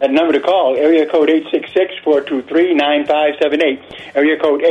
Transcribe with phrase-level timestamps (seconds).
[0.00, 1.28] That number to call, area code
[2.08, 4.16] 866-423-9578.
[4.16, 4.64] Area code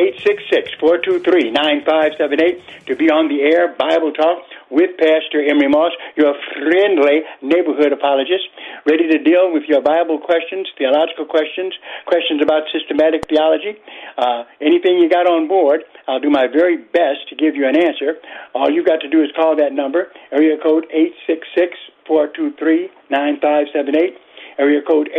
[0.81, 4.41] 866-423-9578 to be on the air Bible Talk
[4.71, 8.49] with Pastor Emery Moss, your friendly neighborhood apologist,
[8.89, 13.77] ready to deal with your Bible questions, theological questions, questions about systematic theology,
[14.17, 15.83] uh, anything you got on board.
[16.07, 18.17] I'll do my very best to give you an answer.
[18.55, 21.77] All you've got to do is call that number, area code 866
[22.09, 24.17] 423 9578
[24.59, 25.09] area code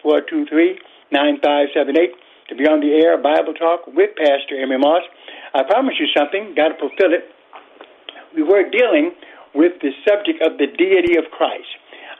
[0.00, 2.14] 866-423-9578
[2.48, 5.02] to be on the air Bible Talk with Pastor Emery Moss.
[5.52, 7.28] I promise you something, got to fulfill it.
[8.34, 9.12] We were dealing
[9.54, 11.68] with the subject of the deity of Christ.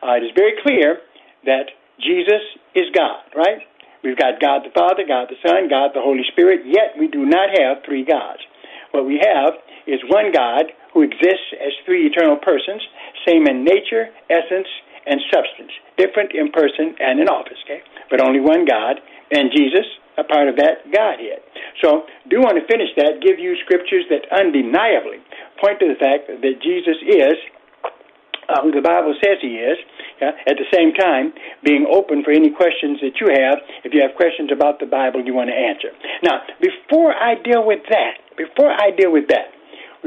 [0.02, 0.98] Uh, it is very clear
[1.46, 1.70] that
[2.02, 2.42] Jesus
[2.74, 3.62] is God, right?
[4.02, 7.26] We've got God the Father, God the Son, God the Holy Spirit, yet we do
[7.26, 8.42] not have three gods.
[8.90, 9.54] What we have
[9.86, 12.82] is one God who exists as three eternal persons,
[13.26, 14.68] same in nature, essence,
[15.08, 17.80] and substance, different in person and in office, okay?
[18.10, 19.00] But only one God,
[19.32, 19.84] and Jesus,
[20.16, 21.40] a part of that Godhead.
[21.82, 25.24] So, do want to finish that, give you scriptures that undeniably
[25.60, 27.36] point to the fact that Jesus is
[28.48, 29.76] uh, who the Bible says he is,
[30.20, 30.32] yeah?
[30.48, 31.32] at the same time
[31.62, 33.60] being open for any questions that you have.
[33.84, 35.92] If you have questions about the Bible you want to answer.
[36.24, 39.52] Now, before I deal with that, before I deal with that,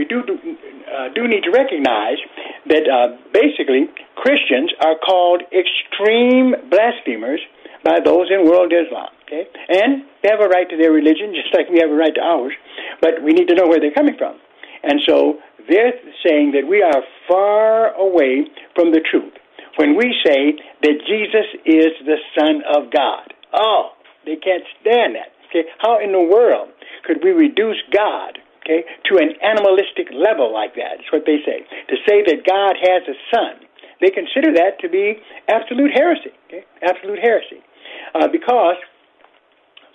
[0.02, 2.18] we do do, uh, do need to recognize
[2.66, 3.86] that uh, basically
[4.18, 7.40] Christians are called extreme blasphemers
[7.86, 9.14] by those in world Islam.
[9.30, 12.16] Okay, and they have a right to their religion just like we have a right
[12.16, 12.54] to ours,
[13.00, 14.42] but we need to know where they're coming from.
[14.82, 15.38] And so
[15.70, 15.94] they're
[16.26, 19.38] saying that we are far away from the truth
[19.78, 23.34] when we say that Jesus is the Son of God.
[23.54, 23.92] Oh,
[24.26, 25.30] they can't stand that.
[25.50, 26.70] Okay, how in the world
[27.06, 28.40] could we reduce God
[28.72, 30.82] okay, to an animalistic level like that.
[30.82, 31.04] that.
[31.04, 31.68] Is what they say.
[31.90, 33.68] To say that God has a son,
[34.00, 36.32] they consider that to be absolute heresy.
[36.48, 37.62] Okay, absolute heresy,
[38.16, 38.78] uh, because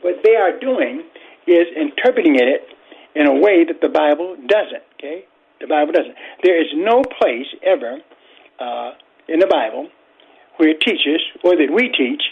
[0.02, 1.02] what they are doing
[1.46, 2.68] is interpreting it
[3.14, 4.84] in a way that the Bible doesn't.
[4.94, 5.24] Okay,
[5.60, 6.14] the Bible doesn't.
[6.42, 7.98] There is no place ever
[8.60, 8.90] uh,
[9.28, 9.88] in the Bible
[10.56, 12.22] where it teaches, or that we teach,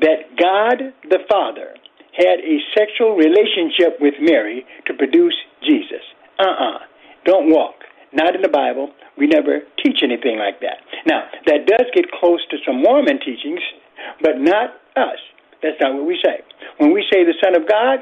[0.00, 1.74] that God the Father
[2.16, 6.02] had a sexual relationship with Mary to produce Jesus.
[6.38, 6.76] Uh uh-uh.
[6.76, 6.78] uh.
[7.24, 7.74] do not walk.
[8.12, 8.90] Not in the Bible.
[9.18, 10.78] We never teach anything like that.
[11.06, 13.60] Now, that does get close to some Mormon teachings,
[14.22, 15.18] but not us.
[15.62, 16.42] That's not what we say.
[16.78, 18.00] When we say the Son of God,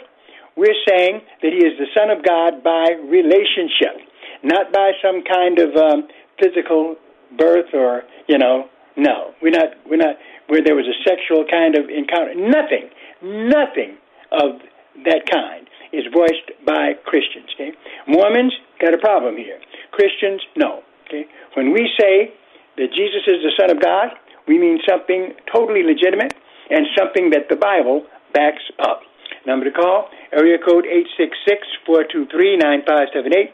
[0.57, 4.05] we're saying that He is the Son of God by relationship,
[4.43, 6.09] not by some kind of um,
[6.41, 6.97] physical
[7.39, 9.33] birth or, you know, no.
[9.41, 10.17] We're not, we're not,
[10.49, 12.35] where there was a sexual kind of encounter.
[12.35, 12.91] Nothing,
[13.23, 13.97] nothing
[14.33, 14.61] of
[15.05, 17.49] that kind is voiced by Christians.
[17.55, 17.73] Okay,
[18.09, 19.61] Mormons got a problem here.
[19.93, 20.83] Christians, no.
[21.07, 22.33] Okay, when we say
[22.77, 24.17] that Jesus is the Son of God,
[24.49, 26.35] we mean something totally legitimate
[26.71, 29.03] and something that the Bible backs up.
[29.47, 30.87] Number to call, area code
[31.87, 33.53] 866-423-9578.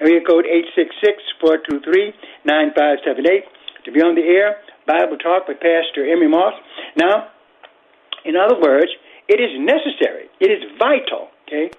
[0.00, 0.46] Area code
[2.46, 3.44] 866-423-9578.
[3.84, 6.54] To be on the air, Bible Talk with Pastor Emery Moss.
[6.96, 7.28] Now,
[8.24, 8.90] in other words,
[9.30, 11.70] it is necessary, it is vital, okay,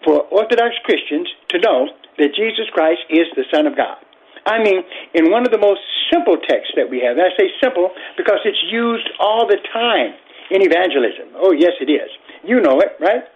[0.00, 4.00] for Orthodox Christians to know that Jesus Christ is the Son of God.
[4.48, 4.80] I mean,
[5.12, 8.40] in one of the most simple texts that we have, and I say simple because
[8.48, 10.16] it's used all the time
[10.48, 11.36] in evangelism.
[11.36, 12.08] Oh, yes, it is.
[12.46, 13.26] You know it, right?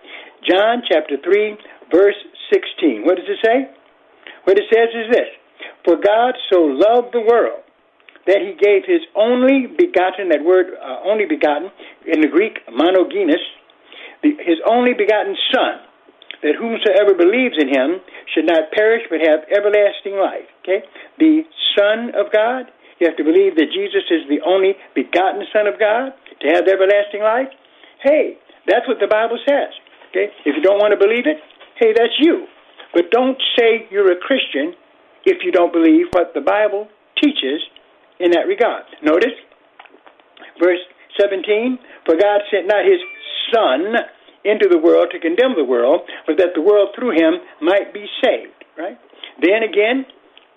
[0.48, 1.58] John chapter 3,
[1.92, 2.16] verse
[2.48, 3.04] 16.
[3.04, 3.68] What does it say?
[4.44, 5.28] What it says is this
[5.84, 7.60] For God so loved the world
[8.26, 11.70] that he gave his only begotten, that word uh, only begotten,
[12.06, 13.40] in the Greek, monogenes,
[14.22, 15.80] his only begotten Son,
[16.42, 18.00] that whomsoever believes in him
[18.32, 20.48] should not perish but have everlasting life.
[20.64, 20.84] Okay?
[21.18, 21.44] The
[21.76, 22.68] Son of God.
[23.00, 26.12] You have to believe that Jesus is the only begotten Son of God
[26.44, 27.48] to have everlasting life.
[28.04, 28.36] Hey,
[28.68, 29.72] that's what the Bible says.
[30.12, 30.28] Okay?
[30.44, 31.40] If you don't want to believe it,
[31.80, 32.44] hey, that's you.
[32.92, 34.76] But don't say you're a Christian
[35.24, 37.64] if you don't believe what the Bible teaches
[38.20, 38.84] in that regard.
[39.02, 39.34] Notice
[40.60, 40.80] verse
[41.18, 43.00] 17 For God sent not his
[43.52, 43.96] Son
[44.44, 48.06] into the world to condemn the world, but that the world through him might be
[48.22, 48.54] saved.
[48.78, 48.96] Right?
[49.42, 50.06] Then again,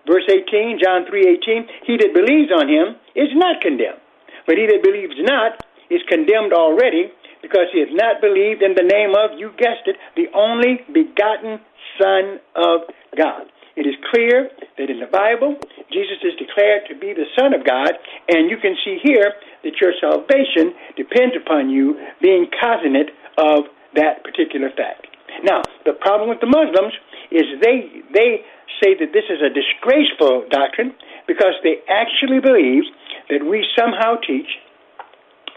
[0.05, 3.99] verse 18, John 3:18, he that believes on him is not condemned,
[4.45, 7.11] but he that believes not is condemned already
[7.41, 11.59] because he has not believed in the name of, you guessed it, the only begotten
[11.99, 12.87] Son of
[13.17, 13.51] God.
[13.75, 15.57] It is clear that in the Bible,
[15.89, 17.93] Jesus is declared to be the Son of God,
[18.29, 19.33] and you can see here
[19.63, 23.65] that your salvation depends upon you being cognizant of
[23.95, 25.09] that particular fact.
[25.41, 26.93] Now, the problem with the Muslims
[27.31, 28.45] is they they
[28.77, 30.93] say that this is a disgraceful doctrine
[31.25, 32.83] because they actually believe
[33.29, 34.49] that we somehow teach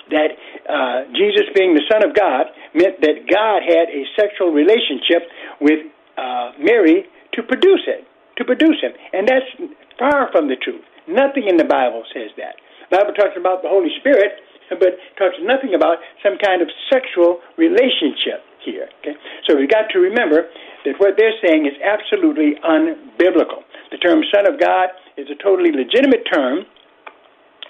[0.09, 0.39] that
[0.71, 5.29] uh, Jesus, being the Son of God, meant that God had a sexual relationship
[5.61, 5.85] with
[6.17, 7.05] uh, Mary
[7.37, 8.05] to produce it,
[8.37, 8.93] to produce him.
[9.12, 9.47] And that's
[9.99, 10.83] far from the truth.
[11.06, 12.59] Nothing in the Bible says that.
[12.91, 17.38] The Bible talks about the Holy Spirit, but talks nothing about some kind of sexual
[17.56, 18.91] relationship here.
[19.00, 19.15] Okay?
[19.47, 20.50] So we've got to remember
[20.85, 23.62] that what they're saying is absolutely unbiblical.
[23.91, 26.67] The term Son of God is a totally legitimate term,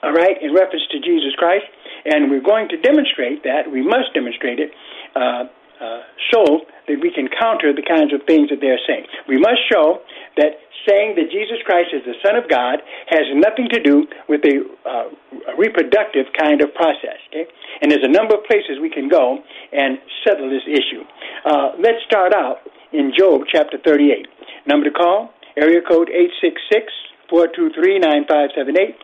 [0.02, 1.68] all right, in reference to Jesus Christ,
[2.04, 3.68] and we're going to demonstrate that.
[3.70, 4.70] We must demonstrate it.
[5.14, 5.48] Uh,
[5.80, 6.00] uh,
[6.32, 9.06] so that we can counter the kinds of things that they're saying.
[9.28, 10.00] We must show
[10.36, 12.78] that saying that Jesus Christ is the Son of God
[13.10, 15.10] has nothing to do with a, uh,
[15.58, 17.18] reproductive kind of process.
[17.28, 17.46] Okay?
[17.82, 19.42] And there's a number of places we can go
[19.72, 21.02] and settle this issue.
[21.44, 22.62] Uh, let's start out
[22.92, 24.28] in Job chapter 38.
[24.66, 26.92] Number to call, area code 866
[27.28, 28.94] 423 9578.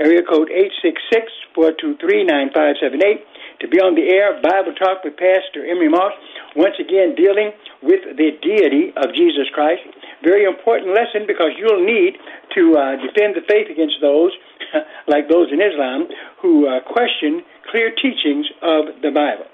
[0.00, 3.22] Area code 866 423 9578
[3.62, 6.12] to be on the air, Bible Talk with Pastor Emery Moss,
[6.58, 9.86] once again dealing with the deity of Jesus Christ.
[10.26, 12.18] Very important lesson because you'll need
[12.58, 14.34] to uh, defend the faith against those,
[15.08, 16.10] like those in Islam,
[16.42, 19.46] who uh, question clear teachings of the Bible.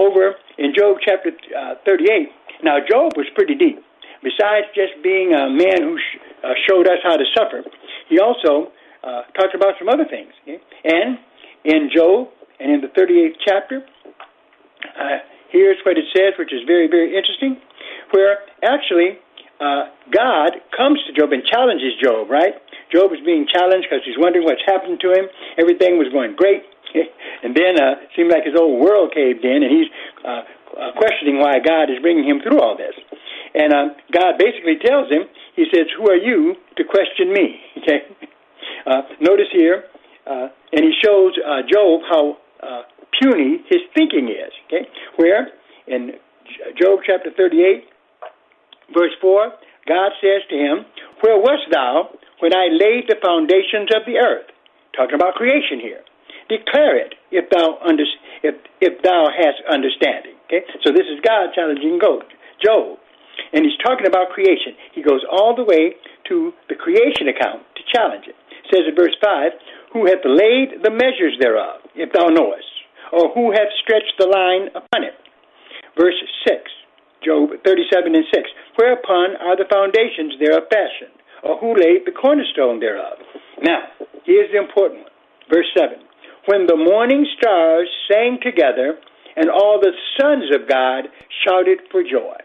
[0.00, 3.84] Over in Job chapter uh, 38, now Job was pretty deep.
[4.24, 7.62] Besides just being a man who sh- uh, showed us how to suffer,
[8.08, 10.32] he also uh, talked about some other things.
[10.84, 11.18] And
[11.64, 12.28] in Job
[12.58, 13.82] and in the 38th chapter,
[14.98, 15.18] uh,
[15.50, 17.58] here's what it says, which is very, very interesting,
[18.10, 19.18] where actually
[19.60, 22.54] uh, God comes to Job and challenges Job, right?
[22.90, 25.26] Job is being challenged because he's wondering what's happened to him.
[25.56, 26.62] Everything was going great.
[27.42, 29.90] and then uh, it seemed like his whole world caved in, and he's
[30.24, 30.42] uh,
[30.76, 32.92] uh, questioning why God is bringing him through all this.
[33.54, 35.24] And uh, God basically tells him,
[35.56, 37.60] He says, Who are you to question me?
[37.82, 38.06] Okay?
[38.86, 39.84] Uh, notice here,
[40.26, 42.82] uh, and he shows uh, Job how uh,
[43.20, 44.52] puny his thinking is.
[44.66, 45.48] Okay, where
[45.86, 46.12] in
[46.80, 47.84] Job chapter 38,
[48.94, 49.52] verse 4,
[49.86, 50.86] God says to him,
[51.22, 52.10] Where wast thou
[52.40, 54.46] when I laid the foundations of the earth?
[54.96, 56.02] Talking about creation here.
[56.48, 58.04] Declare it if thou under,
[58.42, 60.36] if if thou hast understanding.
[60.46, 61.98] Okay, so this is God challenging
[62.60, 62.98] Job,
[63.52, 64.76] and he's talking about creation.
[64.92, 65.96] He goes all the way
[66.28, 68.36] to the creation account to challenge it.
[68.72, 69.52] Says in verse five,
[69.92, 72.72] who hath laid the measures thereof, if thou knowest,
[73.12, 75.14] or who hath stretched the line upon it.
[75.98, 76.16] Verse
[76.48, 76.58] 6,
[77.22, 78.48] Job 37 and 6.
[78.76, 81.12] Whereupon are the foundations thereof fashioned,
[81.44, 83.20] or who laid the cornerstone thereof?
[83.60, 83.92] Now,
[84.24, 85.12] here's the important one.
[85.52, 86.00] Verse 7.
[86.46, 88.96] When the morning stars sang together,
[89.36, 91.08] and all the sons of God
[91.44, 92.36] shouted for joy.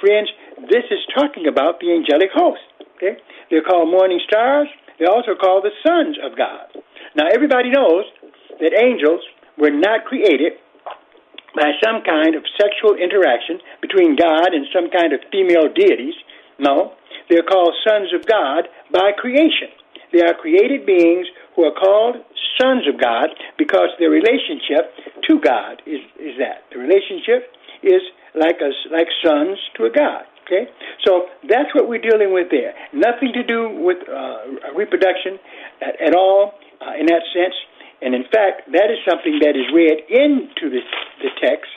[0.00, 0.30] Friends,
[0.70, 2.62] this is talking about the angelic host.
[2.96, 3.18] Okay?
[3.50, 4.68] They're called morning stars,
[5.00, 6.68] they're also called the sons of God.
[7.16, 8.04] Now, everybody knows
[8.60, 9.24] that angels
[9.56, 10.60] were not created
[11.56, 16.14] by some kind of sexual interaction between God and some kind of female deities.
[16.60, 16.92] No,
[17.28, 19.72] they're called sons of God by creation.
[20.12, 21.26] They are created beings
[21.56, 22.16] who are called
[22.60, 24.92] sons of God because their relationship
[25.28, 26.68] to God is, is that.
[26.70, 27.50] The relationship
[27.82, 28.02] is
[28.34, 30.24] like us, like sons to a God.
[30.50, 30.66] Okay,
[31.06, 32.74] so that's what we're dealing with there.
[32.90, 35.38] Nothing to do with uh, reproduction
[35.78, 37.54] at, at all uh, in that sense.
[38.02, 40.82] And in fact, that is something that is read into the,
[41.22, 41.70] the text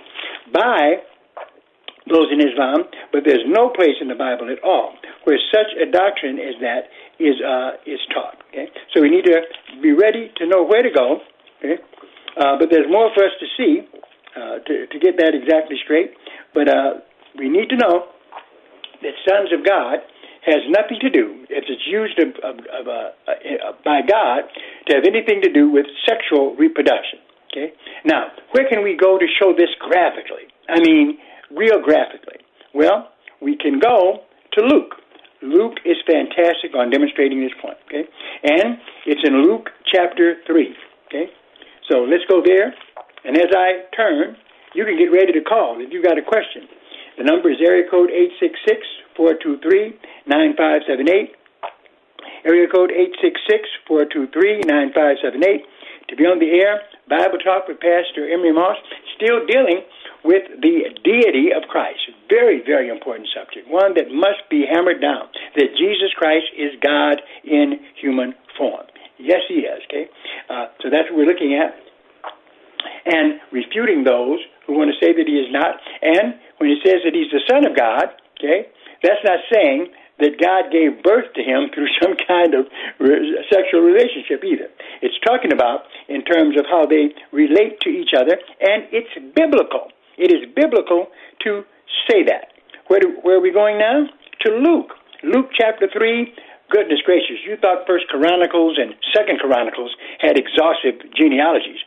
[0.50, 1.06] by
[2.10, 5.86] those in Islam, but there's no place in the Bible at all where such a
[5.86, 6.90] doctrine as that
[7.20, 8.42] is uh, is taught.
[8.50, 9.38] Okay, so we need to
[9.82, 11.22] be ready to know where to go.
[11.60, 11.78] Okay,
[12.42, 13.86] uh, but there's more for us to see
[14.36, 16.12] uh, to to get that exactly straight.
[16.54, 17.06] But uh,
[17.38, 18.13] we need to know
[19.04, 20.00] that sons of God
[20.46, 24.44] has nothing to do, if it's used of, of, of, uh, uh, by God,
[24.88, 27.20] to have anything to do with sexual reproduction.
[27.52, 27.72] Okay.
[28.04, 30.50] Now, where can we go to show this graphically?
[30.68, 31.18] I mean,
[31.52, 32.42] real graphically.
[32.74, 33.10] Well,
[33.42, 34.96] we can go to Luke.
[35.44, 37.78] Luke is fantastic on demonstrating this point.
[37.88, 38.08] Okay,
[38.44, 40.74] and it's in Luke chapter three.
[41.08, 41.28] Okay,
[41.90, 42.74] so let's go there.
[43.24, 44.36] And as I turn,
[44.74, 46.68] you can get ready to call if you've got a question.
[47.18, 48.82] The number is area code eight six six
[49.16, 49.94] four two three
[50.26, 51.36] nine five seven eight.
[52.46, 55.64] Area code eight six six four two three nine five seven eight.
[56.10, 58.76] To be on the air, Bible Talk with Pastor Emery Moss,
[59.16, 59.82] still dealing
[60.24, 62.00] with the deity of Christ.
[62.30, 63.68] Very, very important subject.
[63.72, 65.32] One that must be hammered down.
[65.56, 68.84] That Jesus Christ is God in human form.
[69.18, 69.80] Yes, he is.
[69.88, 70.10] Okay,
[70.50, 71.72] uh, so that's what we're looking at,
[73.06, 75.80] and refuting those who want to say that he is not.
[76.02, 78.68] And when he says that he's the Son of God, okay,
[79.02, 79.88] that's not saying
[80.20, 82.68] that God gave birth to him through some kind of
[83.00, 84.70] re- sexual relationship either.
[85.02, 89.90] It's talking about in terms of how they relate to each other, and it's biblical.
[90.18, 91.08] It is biblical
[91.44, 91.64] to
[92.10, 92.54] say that.
[92.88, 94.06] Where, do, where are we going now?
[94.46, 94.92] To Luke.
[95.24, 96.34] Luke chapter 3.
[96.74, 101.78] Goodness gracious, you thought First Chronicles and Second Chronicles had exhaustive genealogies.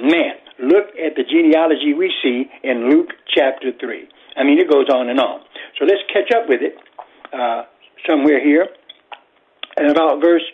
[0.00, 0.32] Man,
[0.64, 4.08] look at the genealogy we see in Luke chapter 3.
[4.40, 5.44] I mean, it goes on and on.
[5.76, 6.72] So let's catch up with it
[7.36, 7.68] uh,
[8.08, 8.64] somewhere here,
[9.76, 10.44] and about verse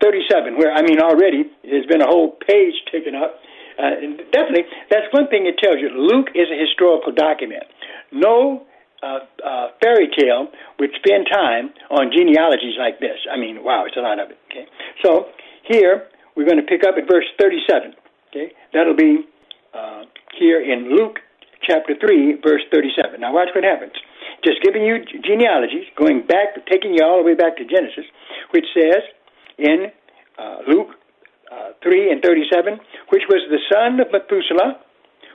[0.00, 3.36] 37, where, I mean, already there's been a whole page taken up.
[3.76, 5.92] Uh, definitely, that's one thing it tells you.
[5.92, 7.64] Luke is a historical document.
[8.12, 8.64] No
[9.02, 10.48] uh, uh, fairy tale
[10.78, 13.18] would spend time on genealogies like this.
[13.30, 14.38] I mean, wow, it's a lot of it.
[14.50, 14.66] Okay,
[15.04, 15.26] so
[15.68, 17.94] here we're going to pick up at verse 37.
[18.30, 19.26] Okay, that'll be
[19.74, 20.04] uh,
[20.38, 21.20] here in Luke
[21.66, 23.20] chapter 3, verse 37.
[23.20, 23.92] Now, watch what happens
[24.44, 28.04] just giving you genealogies, going back, taking you all the way back to Genesis,
[28.50, 29.02] which says
[29.58, 29.90] in
[30.38, 30.94] uh, Luke
[31.50, 32.78] uh, 3 and 37,
[33.10, 34.78] which was the son of Methuselah,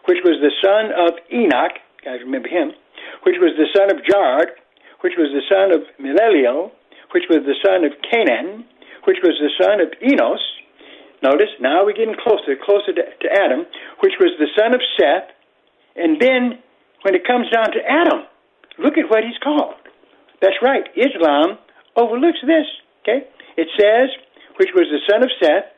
[0.06, 2.72] which was the son of Enoch, guys remember him,
[3.24, 4.50] which was the son of Jared,
[5.02, 6.72] which was the son of Maleleel,
[7.14, 8.66] which was the son of Canaan,
[9.06, 10.42] which was the son of Enos.
[11.24, 13.66] Notice, now we're getting closer, closer to, to Adam,
[14.02, 15.30] which was the son of Seth.
[15.96, 16.60] And then,
[17.04, 18.26] when it comes down to Adam,
[18.78, 19.76] Look at what he's called.
[20.42, 20.84] That's right.
[20.96, 21.58] Islam
[21.96, 22.66] overlooks this.
[23.02, 23.28] Okay?
[23.58, 24.10] It says,
[24.58, 25.70] which was the son of Seth,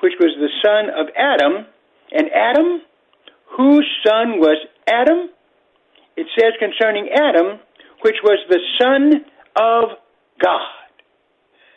[0.00, 1.66] which was the son of Adam,
[2.12, 2.82] and Adam,
[3.56, 5.30] whose son was Adam?
[6.18, 7.62] It says concerning Adam,
[8.02, 9.22] which was the son
[9.54, 10.02] of
[10.42, 10.74] God.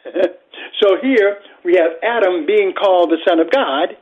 [0.82, 3.94] so here we have Adam being called the son of God,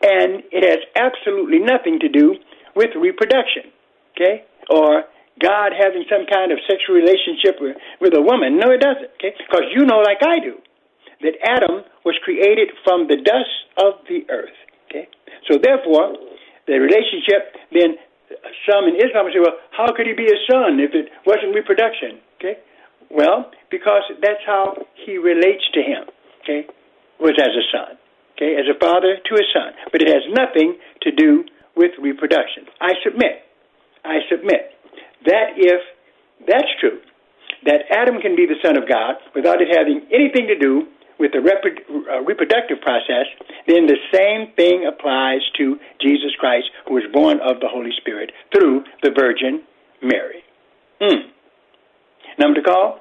[0.00, 2.40] and it has absolutely nothing to do
[2.74, 3.68] with reproduction,
[4.16, 4.48] okay?
[4.72, 5.04] Or
[5.44, 8.56] God having some kind of sexual relationship with, with a woman.
[8.56, 9.12] No, it doesn't.
[9.20, 10.56] Okay, because you know, like I do,
[11.20, 14.56] that Adam was created from the dust of the earth.
[14.88, 15.08] Okay,
[15.52, 16.16] so therefore,
[16.64, 18.00] the relationship then
[18.66, 22.18] some in Islam say, well, how could he be a son if it wasn't reproduction?
[22.38, 22.58] Okay,
[23.10, 24.74] well, because that's how
[25.06, 26.10] he relates to him.
[26.42, 26.66] Okay,
[27.20, 27.98] was as a son.
[28.36, 31.44] Okay, as a father to a son, but it has nothing to do
[31.76, 32.66] with reproduction.
[32.80, 33.44] I submit.
[34.04, 34.76] I submit
[35.24, 35.80] that if
[36.46, 37.00] that's true,
[37.64, 40.86] that Adam can be the Son of God without it having anything to do
[41.18, 43.26] with the uh, reproductive process,
[43.66, 48.32] then the same thing applies to Jesus Christ, who was born of the Holy Spirit
[48.52, 49.62] through the Virgin
[50.02, 50.42] Mary.
[51.00, 51.30] Hmm.
[52.38, 53.00] Number to call?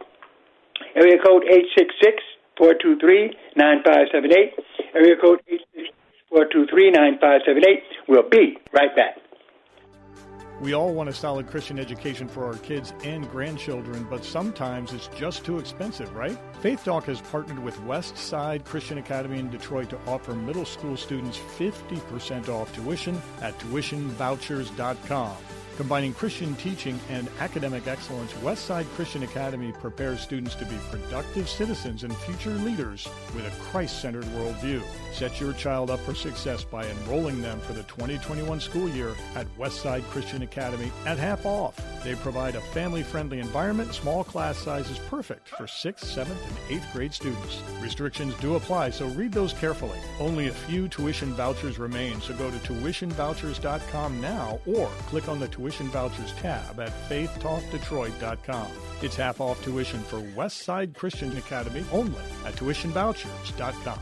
[0.96, 2.24] Area code 866
[2.58, 4.96] 423 9578.
[4.96, 5.92] Area code 866
[6.30, 7.84] 423 9578.
[8.08, 9.25] We'll be right back.
[10.62, 15.08] We all want a solid Christian education for our kids and grandchildren, but sometimes it's
[15.10, 16.38] just too expensive, right?
[16.62, 20.96] Faith Talk has partnered with West Side Christian Academy in Detroit to offer middle school
[20.96, 25.36] students 50% off tuition at tuitionvouchers.com.
[25.78, 32.04] Combining Christian teaching and academic excellence, Westside Christian Academy prepares students to be productive citizens
[32.04, 34.82] and future leaders with a Christ centered worldview.
[35.12, 39.48] Set your child up for success by enrolling them for the 2021 school year at
[39.58, 41.78] Westside Christian Academy at half off.
[42.06, 46.94] They provide a family friendly environment, small class sizes perfect for 6th, 7th, and 8th
[46.94, 47.62] grade students.
[47.82, 50.00] Restrictions do apply, so read those carefully.
[50.22, 55.50] Only a few tuition vouchers remain, so go to tuitionvouchers.com now or click on the
[55.50, 58.68] tuition tuition vouchers tab at faithtalkdetroit.com.
[59.02, 64.00] It's half off tuition for Westside Christian Academy only at tuitionvouchers.com.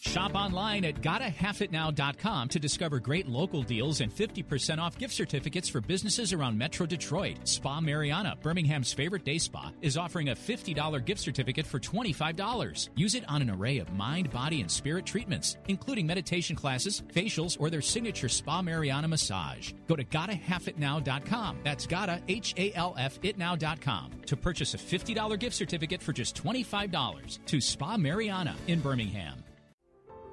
[0.00, 5.82] Shop online at gottahalfitnow.com to discover great local deals and 50% off gift certificates for
[5.82, 7.46] businesses around Metro Detroit.
[7.46, 12.88] Spa Mariana, Birmingham's favorite day spa, is offering a $50 gift certificate for $25.
[12.96, 17.58] Use it on an array of mind, body, and spirit treatments, including meditation classes, facials,
[17.60, 19.74] or their signature Spa Mariana massage.
[19.86, 21.58] Go to gottahalfitnow.com.
[21.62, 26.42] That's gotta, H A L F itnow.com to purchase a $50 gift certificate for just
[26.42, 29.44] $25 to Spa Mariana in Birmingham.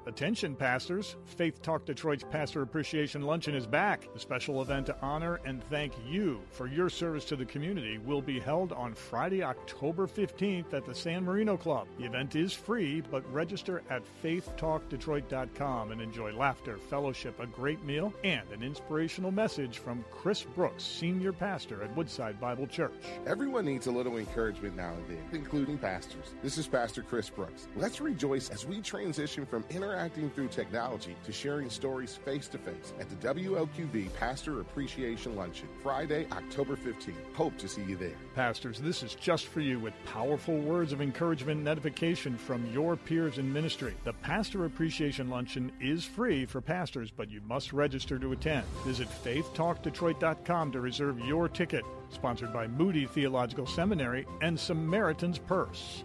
[0.08, 1.16] Attention, pastors.
[1.26, 4.10] Faith Talk Detroit's Pastor Appreciation Luncheon is back.
[4.14, 8.22] The special event to honor and thank you for your service to the community will
[8.22, 11.88] be held on Friday, October 15th at the San Marino Club.
[11.98, 18.10] The event is free, but register at faithtalkdetroit.com and enjoy laughter, fellowship, a great meal,
[18.24, 22.94] and an inspirational message from Chris Brooks, Senior Pastor at Woodside Bible Church.
[23.26, 26.32] Everyone needs a little encouragement now and then, including pastors.
[26.42, 27.68] This is Pastor Chris Brooks.
[27.76, 29.64] Let's rejoice as we transition from
[29.98, 35.68] interacting through technology to sharing stories face to face at the WLQV Pastor Appreciation Luncheon,
[35.82, 37.14] Friday, October 15th.
[37.34, 38.14] Hope to see you there.
[38.36, 42.94] Pastors, this is just for you with powerful words of encouragement and edification from your
[42.94, 43.92] peers in ministry.
[44.04, 48.64] The Pastor Appreciation Luncheon is free for pastors, but you must register to attend.
[48.84, 51.84] Visit faithtalkdetroit.com to reserve your ticket.
[52.10, 56.04] Sponsored by Moody Theological Seminary and Samaritan's Purse.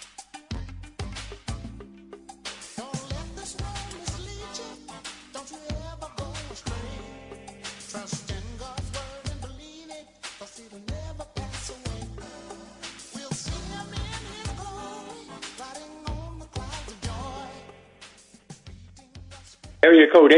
[19.83, 20.31] Area code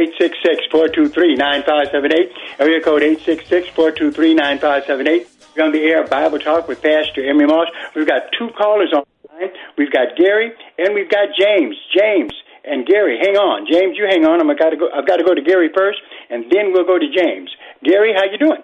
[0.72, 2.32] 866-423-9578.
[2.60, 5.28] Area code 866-423-9578.
[5.56, 7.68] We're on the air Bible Talk with Pastor Emery Moss.
[7.94, 9.50] We've got two callers on the line.
[9.78, 11.76] We've got Gary and we've got James.
[11.94, 12.32] James
[12.64, 13.68] and Gary, hang on.
[13.70, 14.40] James, you hang on.
[14.40, 14.88] I'm I got to go.
[14.96, 17.54] I've got to go to Gary first, and then we'll go to James.
[17.84, 18.64] Gary, how you doing?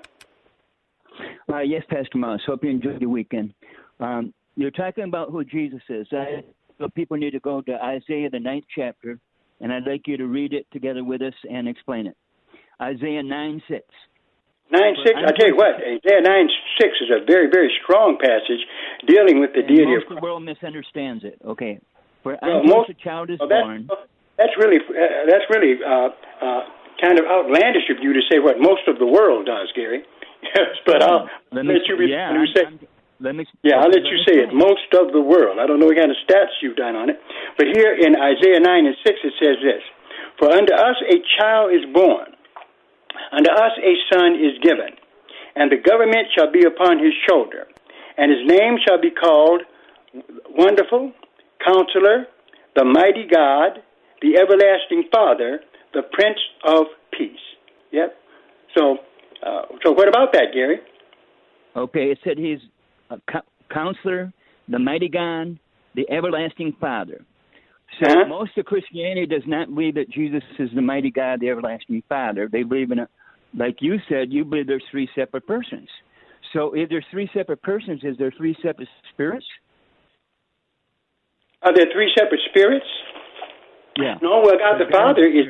[1.51, 2.39] Uh, yes, Pastor Moss.
[2.45, 3.53] Hope you enjoyed your weekend.
[3.99, 6.07] Um, you're talking about who Jesus is.
[6.13, 6.45] I,
[6.77, 9.19] so people need to go to Isaiah, the ninth chapter,
[9.61, 12.15] and I'd like you to read it together with us and explain it.
[12.81, 13.81] Isaiah 9 6.
[14.71, 18.61] 9 6, I tell you what, Isaiah 9 6 is a very, very strong passage
[19.07, 21.39] dealing with the deity most of the world misunderstands it.
[21.43, 21.79] Okay.
[22.23, 23.89] For Well, most- a child is well, that- born.
[24.37, 26.63] That's really, uh, that's really uh, uh,
[27.01, 30.03] kind of outlandish of you to say what most of the world does, Gary.
[30.43, 32.63] yes, but I'll Let let, you, re- yeah, you say.
[32.63, 32.79] I'm-
[33.19, 34.53] let me, Yeah, I'll let you say it.
[34.53, 35.59] Most of the world.
[35.59, 37.19] I don't know what kind of stats you've done on it.
[37.57, 39.83] But here in Isaiah 9 and 6, it says this
[40.39, 42.31] For unto us a child is born,
[43.31, 44.95] unto us a son is given,
[45.55, 47.67] and the government shall be upon his shoulder,
[48.17, 49.63] and his name shall be called
[50.55, 51.11] Wonderful,
[51.59, 52.25] Counselor,
[52.75, 53.83] the Mighty God,
[54.21, 55.59] the Everlasting Father,
[55.93, 57.43] the Prince of Peace.
[57.91, 58.15] Yep.
[58.77, 58.97] So,
[59.45, 60.79] uh, so what about that, Gary?
[61.75, 62.78] Okay, it said he's a
[63.31, 63.41] co-
[63.71, 64.31] counselor,
[64.67, 65.57] the mighty God,
[65.95, 67.25] the everlasting Father.
[67.99, 68.27] So Uh-huh.
[68.27, 72.47] most of Christianity does not believe that Jesus is the mighty God, the everlasting Father.
[72.51, 73.07] They believe in a,
[73.57, 75.89] like you said, you believe there's three separate persons.
[76.53, 79.45] So if there's three separate persons, is there three separate spirits?
[81.61, 82.85] Are there three separate spirits?
[83.97, 84.15] Yeah.
[84.21, 85.45] No, well, God the Father is.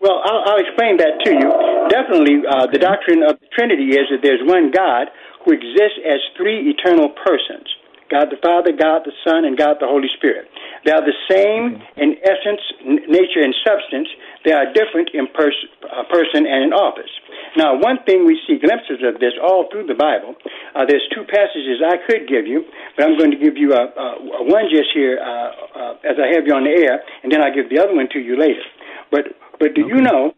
[0.00, 1.48] Well, I'll, I'll explain that to you.
[1.90, 5.08] Definitely, uh, the doctrine of the Trinity is that there's one God
[5.48, 7.64] who exists as three eternal persons
[8.12, 10.48] God the Father, God the Son, and God the Holy Spirit.
[10.84, 14.08] They are the same in essence, n- nature, and substance.
[14.48, 17.12] They are different in pers- uh, person and in office.
[17.56, 20.36] Now, one thing we see glimpses of this all through the Bible.
[20.72, 22.64] Uh, there's two passages I could give you,
[22.96, 24.06] but I'm going to give you a, a,
[24.40, 27.44] a one just here uh, uh, as I have you on the air, and then
[27.44, 28.64] I'll give the other one to you later.
[29.12, 30.32] But but do you know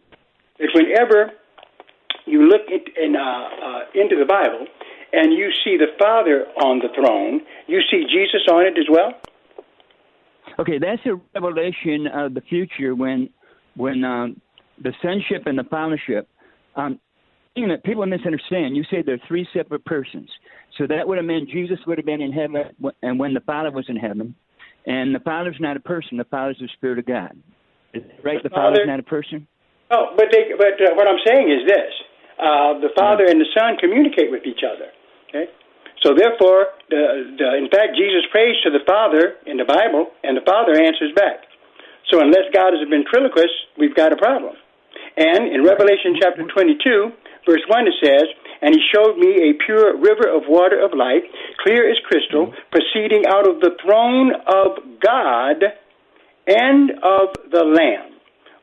[0.58, 1.30] that whenever
[2.26, 4.66] you look at, in, uh, uh, into the Bible
[5.12, 9.12] and you see the Father on the throne, you see Jesus on it as well?
[10.58, 13.30] Okay, that's a revelation of the future when
[13.76, 14.40] when um,
[14.82, 16.26] the sonship and the fathership.
[16.76, 16.98] Um,
[17.56, 18.76] you know, people misunderstand.
[18.76, 20.28] You say they're three separate persons,
[20.78, 22.62] so that would have meant Jesus would have been in heaven,
[23.02, 24.34] and when the Father was in heaven,
[24.86, 26.16] and the Father's not a person.
[26.16, 27.36] The Father's the Spirit of God.
[27.92, 28.42] Is that right?
[28.42, 29.46] The, Father's not a person.
[29.90, 31.92] Oh, but they, but uh, what I'm saying is this:
[32.38, 34.90] uh, the Father and the Son communicate with each other.
[35.30, 35.46] Okay,
[36.02, 40.36] so therefore, the, the, in fact, Jesus prays to the Father in the Bible, and
[40.36, 41.44] the Father answers back.
[42.10, 44.56] So unless God is a ventriloquist, we've got a problem.
[45.16, 47.12] And in Revelation chapter 22,
[47.46, 48.26] verse 1, it says,
[48.62, 51.22] And he showed me a pure river of water of life,
[51.62, 52.72] clear as crystal, mm-hmm.
[52.72, 55.62] proceeding out of the throne of God
[56.48, 58.09] and of the Lamb.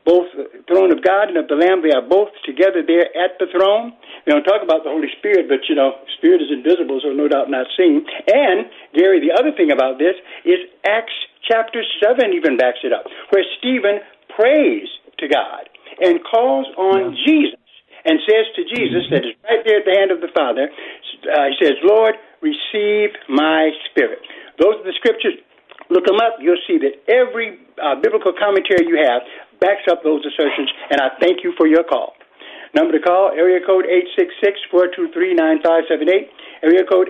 [0.08, 3.36] Both the throne of God and of the Lamb, they are both together there at
[3.44, 3.92] the throne.
[4.24, 7.28] We don't talk about the Holy Spirit, but you know, Spirit is invisible, so no
[7.28, 8.08] doubt not seen.
[8.32, 10.16] And, Gary, the other thing about this
[10.48, 11.12] is Acts
[11.44, 13.04] chapter 7 even backs it up,
[13.36, 14.00] where Stephen
[14.32, 14.88] prays
[15.20, 15.68] to God
[16.00, 17.28] and calls on yeah.
[17.28, 17.68] Jesus
[18.06, 21.52] and says to Jesus, that is right there at the hand of the Father, uh,
[21.52, 24.24] he says, Lord, receive my spirit.
[24.60, 25.36] Those are the scriptures.
[25.90, 26.40] Look them up.
[26.40, 29.24] You'll see that every uh, biblical commentary you have
[29.60, 32.14] backs up those assertions, and I thank you for your call.
[32.74, 33.86] Number to call, area code
[34.74, 36.30] 866-423-9578.
[36.64, 37.08] Area code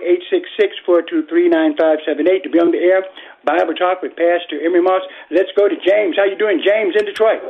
[0.86, 3.04] 866-423-9578 to be on the air.
[3.44, 5.02] Bible Talk with Pastor Emery Moss.
[5.30, 6.16] Let's go to James.
[6.16, 7.40] How you doing, James, in Detroit?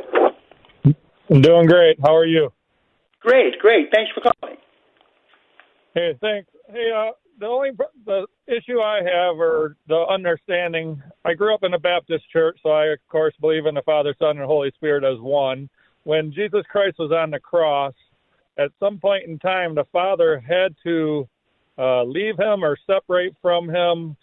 [1.29, 1.99] I'm doing great.
[2.01, 2.51] How are you?
[3.19, 3.89] Great, great.
[3.93, 4.57] Thanks for calling.
[5.93, 6.49] Hey, thanks.
[6.71, 7.71] Hey, uh, the only
[8.05, 12.69] the issue I have, or the understanding, I grew up in a Baptist church, so
[12.69, 15.69] I of course believe in the Father, Son, and Holy Spirit as one.
[16.03, 17.93] When Jesus Christ was on the cross,
[18.57, 21.27] at some point in time, the Father had to
[21.77, 24.17] uh, leave him or separate from him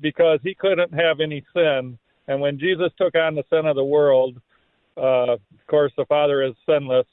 [0.00, 1.98] because he couldn't have any sin.
[2.28, 4.40] And when Jesus took on the sin of the world,
[4.96, 7.06] uh, of course, the Father is sinless.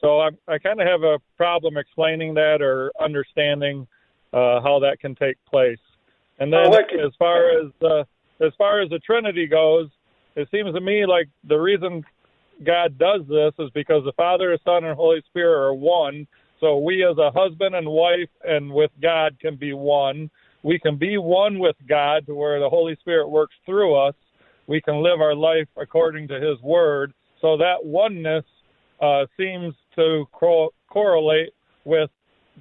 [0.00, 3.86] So I, I kind of have a problem explaining that or understanding
[4.32, 5.78] uh, how that can take place.
[6.38, 8.04] And then, oh, as far as uh,
[8.44, 9.88] as far as the Trinity goes,
[10.36, 12.04] it seems to me like the reason
[12.64, 16.26] God does this is because the Father, Son, and Holy Spirit are one.
[16.60, 20.30] So we, as a husband and wife, and with God, can be one.
[20.62, 24.14] We can be one with God, to where the Holy Spirit works through us.
[24.66, 27.12] We can live our life according to His Word.
[27.40, 28.44] So that oneness
[29.00, 31.50] uh, seems to co- correlate
[31.84, 32.10] with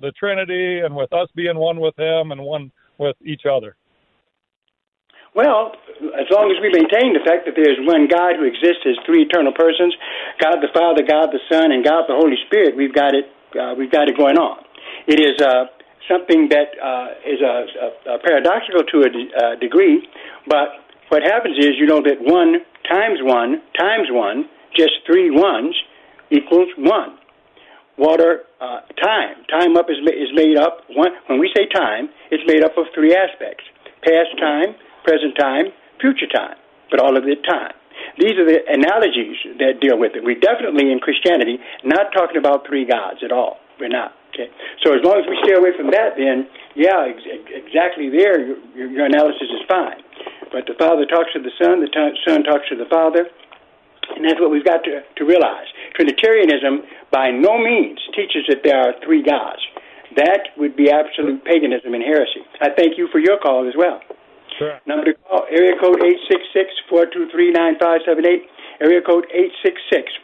[0.01, 3.75] the Trinity and with us being one with Him and one with each other?
[5.35, 5.77] Well,
[6.17, 9.21] as long as we maintain the fact that there's one God who exists as three
[9.21, 9.93] eternal persons,
[10.41, 13.29] God the Father, God the Son, and God the Holy Spirit, we've got it.
[13.53, 14.65] Uh, we've got it going on.
[15.07, 15.69] It is uh,
[16.09, 17.53] something that uh, is a,
[18.09, 20.09] a, a paradoxical to a de- uh, degree,
[20.47, 25.75] but what happens is you know that one times one times one, just three ones,
[26.31, 27.17] equals one
[27.97, 29.43] water uh, time.
[29.49, 32.85] Time up is, is made up, one, when we say time, it's made up of
[32.93, 33.65] three aspects
[34.05, 36.55] past time, present time, future time,
[36.89, 37.73] but all of it time.
[38.17, 40.23] These are the analogies that deal with it.
[40.23, 43.57] We definitely in Christianity not talking about three gods at all.
[43.79, 44.13] We're not.
[44.33, 44.49] Okay.
[44.85, 46.45] So as long as we stay away from that, then
[46.77, 49.97] yeah, ex- exactly there, your, your analysis is fine.
[50.53, 53.25] But the Father talks to the Son, the t- Son talks to the Father,
[54.15, 55.67] and that's what we've got to, to realize.
[55.97, 59.65] Trinitarianism by no means teaches that there are three gods.
[60.15, 62.45] That would be absolute paganism and heresy.
[62.61, 63.99] I thank you for your call as well.
[64.57, 64.79] Sure.
[64.85, 65.99] Number to call, area code
[66.89, 68.47] 866-423-9578.
[68.79, 69.25] Area code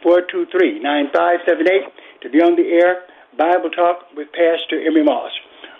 [0.06, 1.90] 866-423-9578
[2.22, 3.02] to be on the air.
[3.36, 5.32] Bible Talk with Pastor Emery Moss.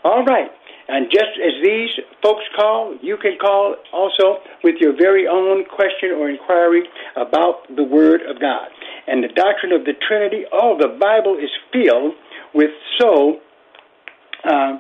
[0.03, 0.51] All right.
[0.89, 1.89] And just as these
[2.23, 6.83] folks call, you can call also with your very own question or inquiry
[7.17, 8.69] about the Word of God.
[9.07, 12.15] And the doctrine of the Trinity, oh, the Bible is filled
[12.55, 13.41] with so
[14.45, 14.79] uh,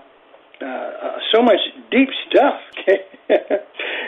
[0.65, 1.61] uh, so much
[1.91, 2.61] deep stuff.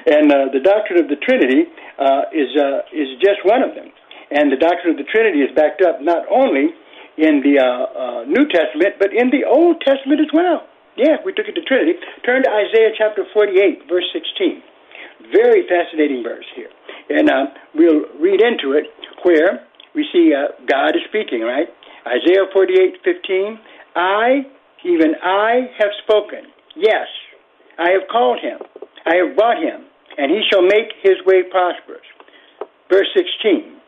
[0.06, 3.90] and uh, the doctrine of the Trinity uh, is uh, is just one of them.
[4.30, 6.70] And the doctrine of the Trinity is backed up not only
[7.18, 10.66] in the uh, New Testament but in the Old Testament as well.
[10.96, 12.00] Yeah, we took it to Trinity.
[12.24, 14.62] Turn to Isaiah chapter 48, verse 16.
[15.28, 16.72] Very fascinating verse here.
[17.10, 17.28] And
[17.74, 18.88] we'll read into it
[19.22, 21.66] where we see uh, God is speaking, right?
[22.06, 23.58] Isaiah 48:15,
[23.96, 24.46] I,
[24.84, 26.44] even I, have spoken.
[26.76, 27.08] Yes,
[27.78, 28.58] I have called him.
[29.06, 29.86] I have brought him,
[30.18, 32.04] and he shall make his way prosperous.
[32.90, 33.80] Verse 16.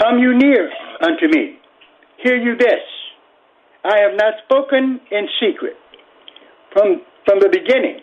[0.00, 0.70] Come you near
[1.02, 1.58] unto me.
[2.22, 2.80] Hear you this.
[3.84, 5.76] I have not spoken in secret
[6.72, 8.00] from, from the beginning,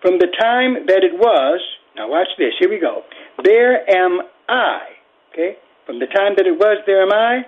[0.00, 1.60] from the time that it was,
[1.96, 2.52] Now watch this.
[2.60, 3.02] Here we go.
[3.42, 4.80] There am I.
[5.32, 5.56] Okay?
[5.86, 7.44] From the time that it was, there am I,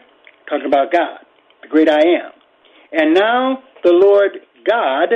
[0.48, 1.24] talking about God,
[1.62, 2.32] the great I am.
[2.92, 5.08] And now the Lord God,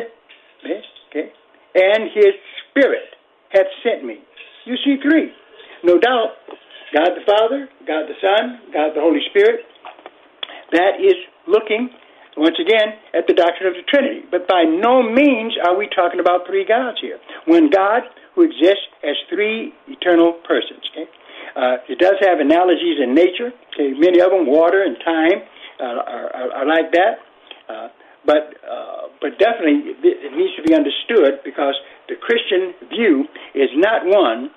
[0.64, 1.33] okay,
[1.74, 2.33] and his
[2.70, 3.14] Spirit
[3.50, 4.18] hath sent me.
[4.64, 5.33] You see three.
[5.85, 6.37] No doubt,
[6.94, 9.61] God the Father, God the Son, God the Holy Spirit.
[10.72, 11.14] That is
[11.46, 11.90] looking,
[12.37, 14.22] once again, at the doctrine of the Trinity.
[14.30, 17.18] But by no means are we talking about three gods here.
[17.46, 18.02] One God
[18.35, 20.83] who exists as three eternal persons.
[20.92, 21.11] Okay?
[21.61, 23.53] Uh, it does have analogies in nature.
[23.77, 23.92] Okay?
[23.92, 25.44] Many of them, water and time,
[25.77, 27.20] uh, are, are, are, like that.
[27.68, 27.88] Uh,
[28.25, 31.77] but uh, but definitely it needs to be understood because
[32.09, 34.51] the Christian view is not one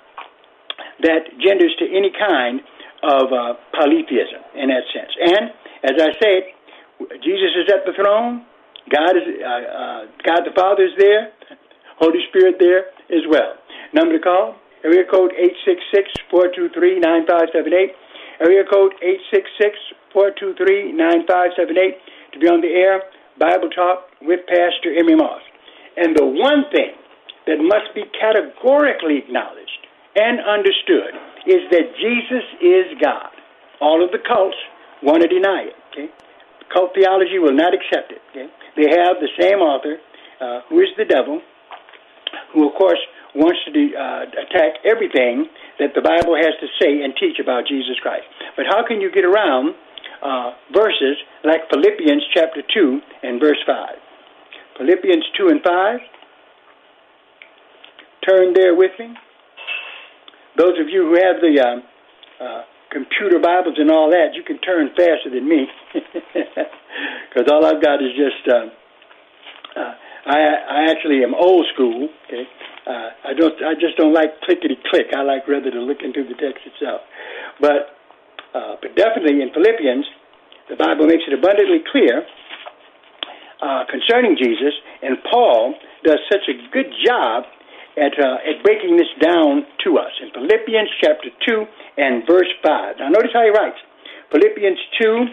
[1.00, 2.60] that genders to any kind
[3.04, 5.12] of uh, polytheism in that sense.
[5.20, 5.44] And
[5.84, 6.40] as I said,
[7.20, 8.44] Jesus is at the throne.
[8.88, 11.32] God is uh, uh, God the Father is there.
[12.00, 13.54] Holy Spirit there as well.
[13.92, 17.92] Number to call area code eight six six four two three nine five seven eight.
[18.40, 19.78] Area code eight six six
[20.12, 21.96] four two three nine five seven eight
[22.32, 23.02] to be on the air.
[23.38, 25.42] Bible talk with Pastor Emery Moss.
[25.96, 26.94] And the one thing
[27.46, 31.14] that must be categorically acknowledged and understood
[31.46, 33.30] is that Jesus is God.
[33.80, 34.56] All of the cults
[35.02, 35.76] want to deny it.
[35.92, 36.08] Okay?
[36.72, 38.22] Cult theology will not accept it.
[38.30, 38.48] Okay?
[38.76, 39.98] They have the same author,
[40.40, 41.42] uh, who is the devil,
[42.52, 42.98] who of course
[43.34, 45.46] wants to de- uh, attack everything
[45.78, 48.24] that the Bible has to say and teach about Jesus Christ.
[48.56, 49.74] But how can you get around
[50.22, 53.76] uh, verses like Philippians chapter 2 and verse 5?
[54.78, 56.00] Philippians 2 and 5.
[58.28, 59.14] Turn there with me.
[60.56, 64.58] Those of you who have the uh, uh, computer Bibles and all that, you can
[64.58, 68.48] turn faster than me, because all I've got is just.
[68.48, 68.70] Uh,
[69.74, 69.94] uh,
[70.26, 72.08] I I actually am old school.
[72.26, 72.44] Okay,
[72.86, 73.54] uh, I don't.
[73.62, 75.12] I just don't like clickety click.
[75.14, 77.02] I like rather to look into the text itself.
[77.60, 77.94] But
[78.54, 80.06] uh, but definitely in Philippians,
[80.70, 82.24] the Bible makes it abundantly clear
[83.60, 87.44] uh, concerning Jesus, and Paul does such a good job
[87.96, 91.64] at, uh, at breaking this down to us in Philippians chapter 2
[91.96, 92.96] and verse 5.
[92.98, 93.78] Now, notice how he writes
[94.30, 95.26] Philippians 2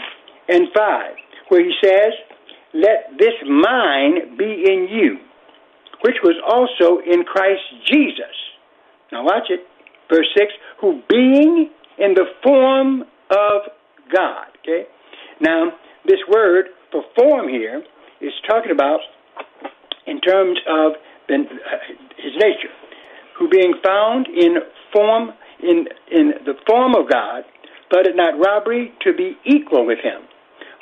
[0.50, 1.16] and 5,
[1.50, 2.14] where he says,
[2.74, 5.18] Let this mind be in you,
[6.02, 8.36] which was also in Christ Jesus.
[9.12, 9.62] Now, watch it.
[10.10, 13.62] Verse 6 Who being in the form of
[14.14, 14.48] God.
[14.62, 14.86] Okay?
[15.40, 15.72] Now,
[16.06, 17.84] this word for form here
[18.22, 19.00] is talking about
[20.08, 20.94] in terms of
[21.28, 21.78] the, uh,
[22.18, 22.74] his nature,
[23.38, 24.58] who being found in
[24.94, 25.32] form
[25.64, 27.44] in in the form of God,
[27.92, 30.22] thought it not robbery to be equal with him,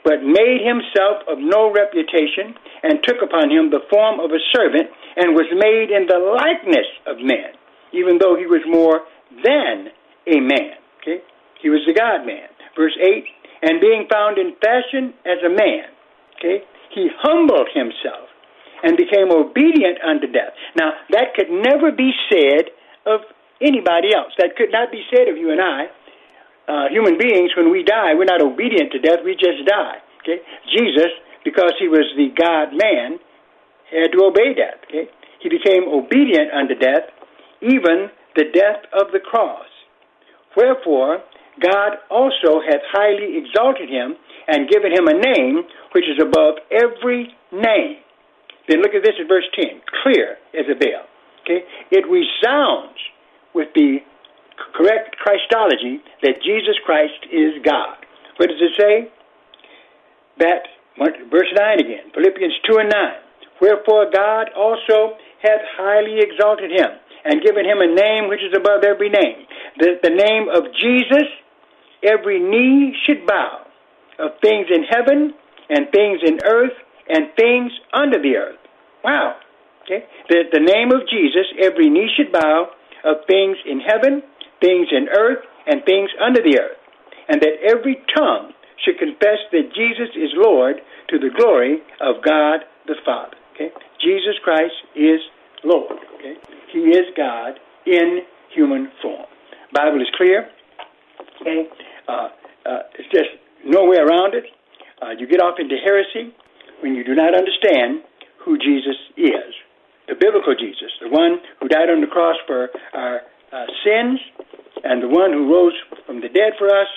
[0.10, 4.90] but made himself of no reputation, and took upon him the form of a servant,
[5.14, 7.54] and was made in the likeness of men,
[7.94, 9.06] even though he was more
[9.46, 9.94] than
[10.26, 10.74] a man.
[10.98, 11.22] Okay,
[11.62, 12.50] he was the God man.
[12.76, 13.30] Verse eight,
[13.62, 15.86] and being found in fashion as a man,
[16.42, 18.34] okay, he humbled himself
[18.82, 20.58] and became obedient unto death.
[20.76, 22.74] Now, that could never be said
[23.06, 23.22] of
[23.62, 24.34] anybody else.
[24.40, 25.92] That could not be said of you and I.
[26.70, 29.98] Uh, human beings, when we die, we're not obedient to death, we just die.
[30.22, 30.38] Okay?
[30.70, 31.10] Jesus,
[31.44, 33.18] because he was the God man,
[33.90, 34.78] had to obey death.
[34.86, 35.10] Okay?
[35.42, 37.10] He became obedient unto death,
[37.62, 39.66] even the death of the cross.
[40.56, 41.26] Wherefore,
[41.58, 44.14] God also hath highly exalted him
[44.48, 48.06] and given him a name which is above every name
[48.70, 51.10] then look at this in verse 10, clear as a bell.
[51.42, 51.66] Okay?
[51.90, 53.02] It resounds
[53.58, 53.98] with the
[54.76, 57.98] correct Christology that Jesus Christ is God.
[58.38, 59.12] What does it say?
[60.40, 60.64] That,
[61.30, 63.12] verse 9 again, Philippians 2 and 9.
[63.62, 66.88] Wherefore God also hath highly exalted him
[67.26, 69.46] and given him a name which is above every name.
[69.78, 71.28] The, the name of Jesus,
[72.04, 73.66] every knee should bow
[74.20, 75.34] of things in heaven
[75.70, 76.76] and things in earth
[77.10, 78.60] and things under the earth.
[79.04, 79.36] Wow.
[79.84, 80.06] Okay?
[80.30, 82.70] The, the name of Jesus, every knee should bow
[83.04, 84.24] of things in heaven,
[84.62, 86.78] things in earth, and things under the earth.
[87.28, 90.78] And that every tongue should confess that Jesus is Lord
[91.10, 93.38] to the glory of God the Father.
[93.54, 93.70] Okay?
[94.02, 95.20] Jesus Christ is
[95.64, 95.98] Lord.
[96.20, 96.36] Okay?
[96.72, 98.22] He is God in
[98.54, 99.26] human form.
[99.74, 100.50] Bible is clear.
[101.42, 101.68] Okay?
[102.08, 102.30] Uh,
[102.66, 103.30] uh, it's just
[103.66, 104.46] no way around it.
[105.02, 106.34] Uh, you get off into heresy
[106.82, 108.02] when you do not understand
[108.44, 109.54] who Jesus is
[110.10, 114.20] the biblical Jesus, the one who died on the cross for our uh, sins,
[114.84, 115.74] and the one who rose
[116.06, 116.88] from the dead for us,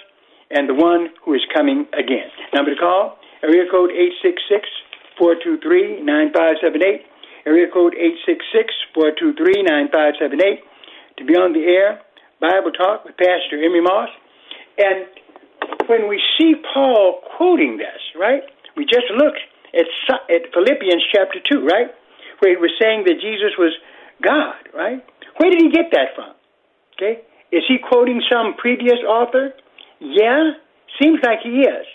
[0.51, 2.29] and the one who is coming again.
[2.55, 4.69] Number to call, area code 866
[5.19, 7.09] 423 9578.
[7.43, 10.63] Area code 866 423 9578
[11.19, 12.01] to be on the air,
[12.41, 14.09] Bible Talk with Pastor Emery Moss.
[14.79, 15.07] And
[15.87, 18.43] when we see Paul quoting this, right,
[18.77, 19.43] we just looked
[19.75, 19.87] at,
[20.31, 21.91] at Philippians chapter 2, right,
[22.39, 23.75] where he was saying that Jesus was
[24.23, 25.03] God, right?
[25.39, 26.35] Where did he get that from?
[27.03, 27.21] Okay?
[27.51, 29.53] Is he quoting some previous author?
[30.01, 30.53] Yeah,
[31.01, 31.87] seems like he is.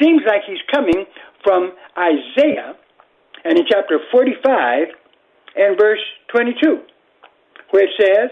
[0.00, 1.06] Seems like he's coming
[1.42, 2.74] from Isaiah,
[3.44, 4.88] and in chapter 45
[5.56, 6.00] and verse
[6.32, 6.80] 22,
[7.70, 8.30] where it says,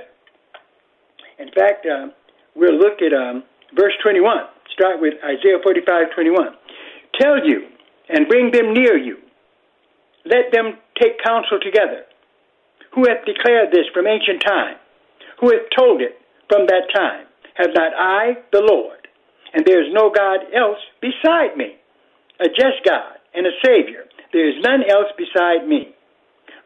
[1.39, 2.09] in fact, uh,
[2.55, 4.37] we'll look at um, verse 21.
[4.73, 6.47] Start with Isaiah 45, 21.
[7.21, 7.69] Tell you
[8.09, 9.19] and bring them near you.
[10.25, 12.05] Let them take counsel together.
[12.95, 14.77] Who hath declared this from ancient time?
[15.41, 16.19] Who hath told it
[16.49, 17.27] from that time?
[17.55, 19.09] Have not I, the Lord?
[19.55, 21.79] And there is no God else beside me,
[22.41, 24.05] a just God and a Savior.
[24.33, 25.95] There is none else beside me.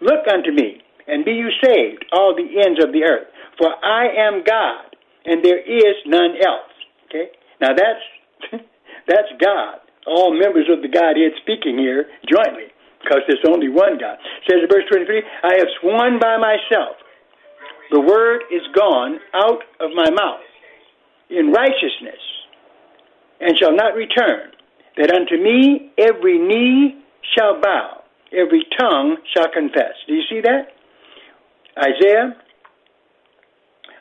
[0.00, 3.28] Look unto me, and be you saved, all the ends of the earth.
[3.58, 6.72] For I am God, and there is none else.
[7.08, 7.28] Okay?
[7.60, 8.04] Now that's
[9.08, 9.80] that's God.
[10.06, 14.16] All members of the Godhead speaking here jointly, because there's only one God.
[14.48, 16.96] Says in verse 23, I have sworn by myself,
[17.90, 20.40] the word is gone out of my mouth
[21.30, 22.20] in righteousness,
[23.40, 24.50] and shall not return,
[24.96, 27.02] that unto me every knee
[27.36, 29.94] shall bow, every tongue shall confess.
[30.06, 30.68] Do you see that?
[31.78, 32.36] Isaiah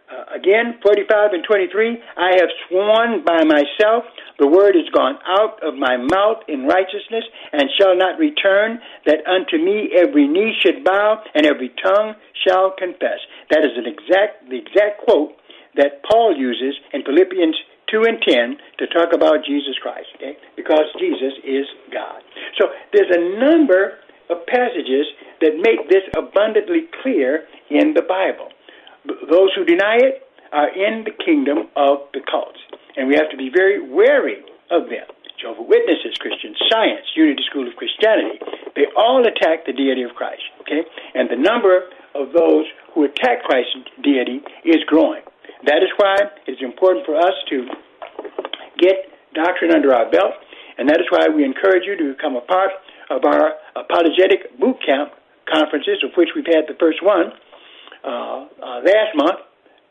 [0.07, 4.07] uh, again, 45 and 23, I have sworn by myself,
[4.39, 9.27] the word is gone out of my mouth in righteousness, and shall not return, that
[9.27, 12.15] unto me every knee should bow, and every tongue
[12.47, 13.19] shall confess.
[13.51, 15.35] That is an exact, the exact quote
[15.75, 17.55] that Paul uses in Philippians
[17.91, 20.37] 2 and 10 to talk about Jesus Christ, okay?
[20.55, 22.23] Because Jesus is God.
[22.59, 25.07] So there's a number of passages
[25.41, 28.55] that make this abundantly clear in the Bible
[29.29, 32.59] those who deny it are in the kingdom of the cults.
[32.95, 35.07] And we have to be very wary of them.
[35.37, 38.41] Jehovah Witnesses, Christian Science, Unity School of Christianity,
[38.75, 40.41] they all attack the deity of Christ.
[40.61, 40.81] Okay?
[41.13, 45.21] And the number of those who attack Christ's deity is growing.
[45.65, 46.17] That is why
[46.47, 47.69] it is important for us to
[48.81, 50.33] get doctrine under our belt,
[50.77, 52.71] and that is why we encourage you to become a part
[53.09, 55.13] of our apologetic boot camp
[55.45, 57.33] conferences, of which we've had the first one
[59.07, 59.39] last month.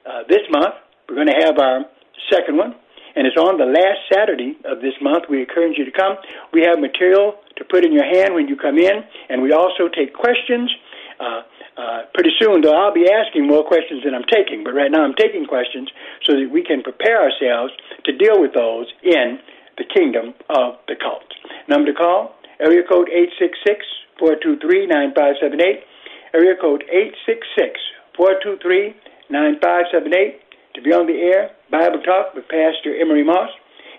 [0.06, 0.74] Uh, this month,
[1.08, 1.84] we're going to have our
[2.30, 2.74] second one,
[3.16, 5.24] and it's on the last Saturday of this month.
[5.28, 6.16] We encourage you to come.
[6.52, 9.88] We have material to put in your hand when you come in, and we also
[9.90, 10.70] take questions.
[11.18, 11.42] Uh,
[11.76, 15.04] uh, pretty soon, though, I'll be asking more questions than I'm taking, but right now
[15.04, 15.90] I'm taking questions
[16.24, 17.72] so that we can prepare ourselves
[18.04, 19.38] to deal with those in
[19.76, 21.26] the kingdom of the cult.
[21.68, 23.84] Number to call, area code 866
[24.18, 25.84] 423 9578,
[26.32, 27.76] area code 866
[28.16, 28.96] 423
[29.28, 30.40] 9578
[30.74, 33.48] to be on the air, Bible Talk with Pastor Emery Moss.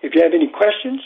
[0.01, 1.01] If you have any questions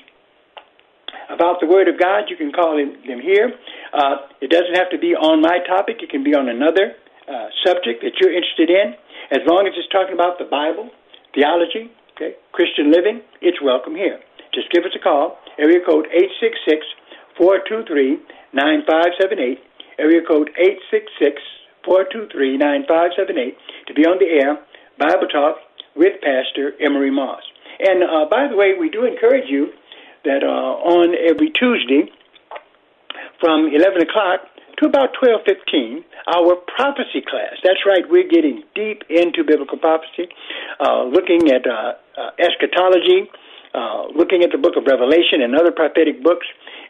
[1.31, 3.55] about the Word of God, you can call them here.
[3.95, 6.95] Uh, it doesn't have to be on my topic, it can be on another
[7.27, 8.99] uh, subject that you're interested in.
[9.31, 10.91] As long as it's talking about the Bible,
[11.33, 14.19] theology, okay, Christian living, it's welcome here.
[14.53, 16.83] Just give us a call, area code 866
[17.39, 18.19] 423
[18.51, 19.63] 9578,
[19.99, 21.39] area code 866
[21.85, 24.59] 423 9578 to be on the air,
[24.97, 25.57] Bible Talk
[25.95, 27.41] with Pastor Emery Moss.
[27.79, 29.73] And uh, by the way, we do encourage you
[30.23, 32.11] that uh, on every Tuesday
[33.39, 34.45] from 11 o'clock
[34.77, 37.57] to about 12:15, our prophecy class.
[37.63, 40.29] That's right, we're getting deep into biblical prophecy,
[40.79, 43.29] uh, looking at uh, uh, eschatology,
[43.73, 46.45] uh, looking at the book of Revelation and other prophetic books,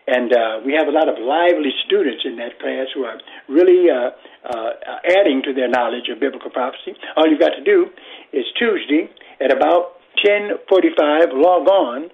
[0.07, 3.89] and uh, we have a lot of lively students in that class who are really
[3.89, 4.09] uh,
[4.49, 4.69] uh,
[5.05, 6.97] adding to their knowledge of biblical prophecy.
[7.15, 7.87] All you've got to do
[8.33, 12.09] is Tuesday at about 10:45 log on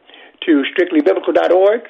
[0.45, 1.81] to strictlybiblical.org,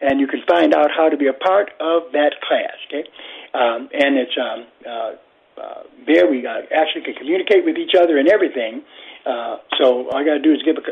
[0.00, 2.76] and you can find out how to be a part of that class.
[2.88, 3.08] Okay,
[3.54, 5.12] um, and it's um, uh,
[5.58, 8.82] uh, there we uh, actually can communicate with each other and everything.
[9.24, 10.84] Uh, so all you got to do is give us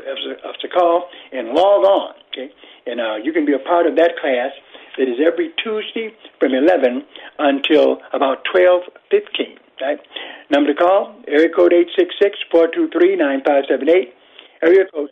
[0.65, 2.15] a, call and log on.
[2.33, 2.51] Okay,
[2.87, 4.51] and uh, you can be a part of that class
[4.99, 7.05] It is every Tuesday from 11
[7.39, 9.59] until about 12:15.
[9.81, 10.01] Right?
[10.51, 11.73] Number to call: area code
[12.53, 14.13] 866-423-9578.
[14.63, 15.11] Area code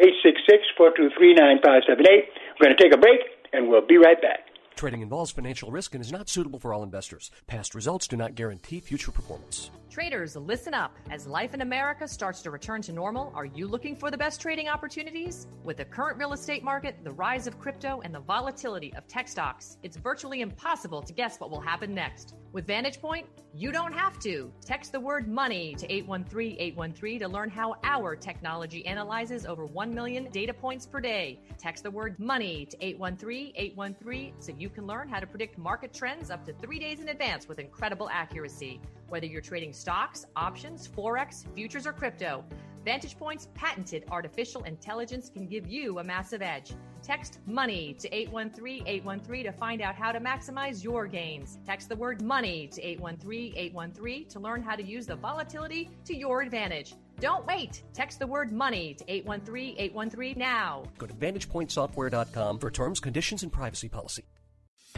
[0.00, 2.28] 866-423-9578.
[2.58, 3.20] We're going to take a break,
[3.52, 4.51] and we'll be right back.
[4.76, 7.30] Trading involves financial risk and is not suitable for all investors.
[7.46, 9.70] Past results do not guarantee future performance.
[9.92, 10.96] Traders, listen up.
[11.10, 14.40] As life in America starts to return to normal, are you looking for the best
[14.40, 15.48] trading opportunities?
[15.64, 19.28] With the current real estate market, the rise of crypto, and the volatility of tech
[19.28, 22.36] stocks, it's virtually impossible to guess what will happen next.
[22.52, 24.50] With Vantage Point, you don't have to.
[24.64, 29.94] Text the word money to 813 813 to learn how our technology analyzes over 1
[29.94, 31.38] million data points per day.
[31.58, 35.92] Text the word money to 813 813 so you can learn how to predict market
[35.92, 38.80] trends up to three days in advance with incredible accuracy.
[39.12, 42.42] Whether you're trading stocks, options, forex, futures, or crypto,
[42.82, 46.72] Vantage Point's patented artificial intelligence can give you a massive edge.
[47.02, 51.58] Text money to 813 813 to find out how to maximize your gains.
[51.66, 56.16] Text the word money to 813 813 to learn how to use the volatility to
[56.16, 56.94] your advantage.
[57.20, 57.82] Don't wait.
[57.92, 60.84] Text the word money to 813 813 now.
[60.96, 64.24] Go to VantagePointSoftware.com for terms, conditions, and privacy policy.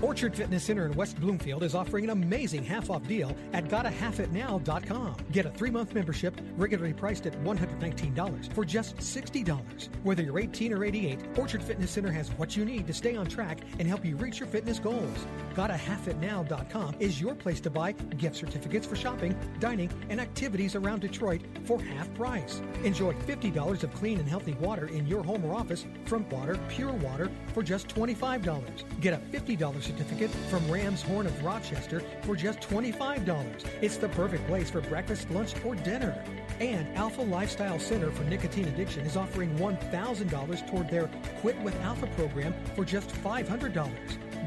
[0.02, 5.16] Orchard Fitness Center in West Bloomfield is offering an amazing half off deal at gottahalfitnow.com.
[5.30, 9.88] Get a three month membership regularly priced at $119 for just $60.
[10.02, 13.26] Whether you're 18 or 88, Orchard Fitness Center has what you need to stay on
[13.26, 15.26] track and help you reach your fitness goals.
[15.54, 21.42] GottaHalfItNow.com is your place to buy gift certificates for shopping, dining, and activities around Detroit
[21.64, 22.60] for half price.
[22.82, 26.94] Enjoy $50 of clean and healthy water in your home or office from Water Pure
[26.94, 29.00] Water for just $25.
[29.00, 33.64] Get a $50 certificate from Ram's Horn of Rochester for just $25.
[33.80, 36.22] It's the perfect place for breakfast, lunch, or dinner.
[36.60, 41.08] And Alpha Lifestyle Center for Nicotine Addiction is offering $1,000 toward their
[41.40, 43.90] Quit with Alpha program for just $500.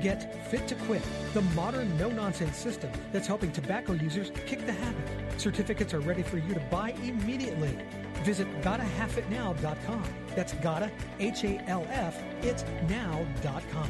[0.01, 1.01] Get Fit to Quit,
[1.33, 5.07] the modern no nonsense system that's helping tobacco users kick the habit.
[5.37, 7.77] Certificates are ready for you to buy immediately.
[8.23, 10.03] Visit gottahalfitnow.com.
[10.35, 13.89] That's gotta, H A L F, it's now.com.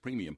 [0.01, 0.37] premium.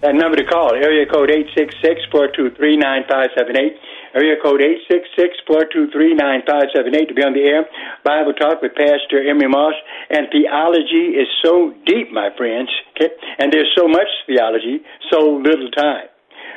[0.00, 1.28] That number to call, area code
[2.08, 3.76] 866-423-9578.
[4.16, 7.68] Area code 866-423-9578 to be on the air.
[8.02, 9.74] Bible Talk with Pastor Emery Moss.
[10.08, 12.72] And theology is so deep, my friends.
[12.96, 13.12] Okay?
[13.38, 14.80] And there's so much theology,
[15.12, 16.08] so little time.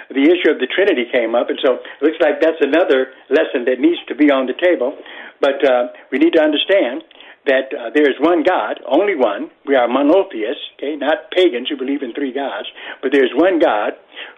[0.07, 3.65] The issue of the Trinity came up, and so it looks like that's another lesson
[3.65, 4.95] that needs to be on the table.
[5.41, 7.03] But uh, we need to understand
[7.45, 9.51] that uh, there is one God, only one.
[9.65, 12.67] We are monotheists, okay, not pagans who believe in three gods,
[13.01, 13.93] but there's one God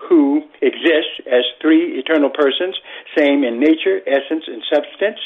[0.09, 2.75] who exists as three eternal persons,
[3.15, 5.19] same in nature, essence, and substance,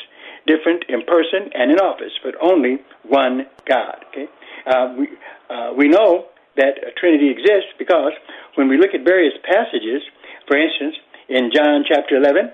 [0.45, 4.03] different in person and in office, but only one God.
[4.11, 4.27] Okay,
[4.67, 5.07] uh, we
[5.49, 6.27] uh, we know
[6.57, 8.11] that a Trinity exists because
[8.55, 10.03] when we look at various passages,
[10.47, 10.95] for instance,
[11.29, 12.51] in John chapter 11,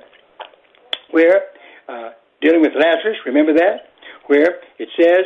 [1.12, 1.50] where
[1.90, 2.12] uh,
[2.42, 3.95] dealing with Lazarus, remember that
[4.28, 5.26] where it says,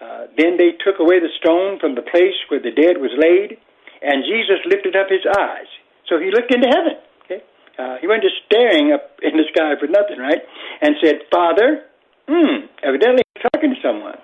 [0.00, 3.58] uh, Then they took away the stone from the place where the dead was laid,
[4.02, 5.68] and Jesus lifted up his eyes.
[6.08, 6.96] So he looked into heaven.
[7.24, 7.44] Okay?
[7.78, 10.42] Uh, he wasn't just staring up in the sky for nothing, right?
[10.82, 11.86] And said, Father,
[12.26, 13.22] hmm, evidently
[13.52, 14.16] talking to someone.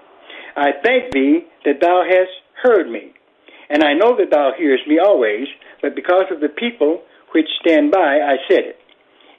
[0.56, 3.12] I thank thee that thou hast heard me.
[3.68, 5.46] And I know that thou hearest me always,
[5.82, 7.02] but because of the people
[7.34, 8.78] which stand by, I said it,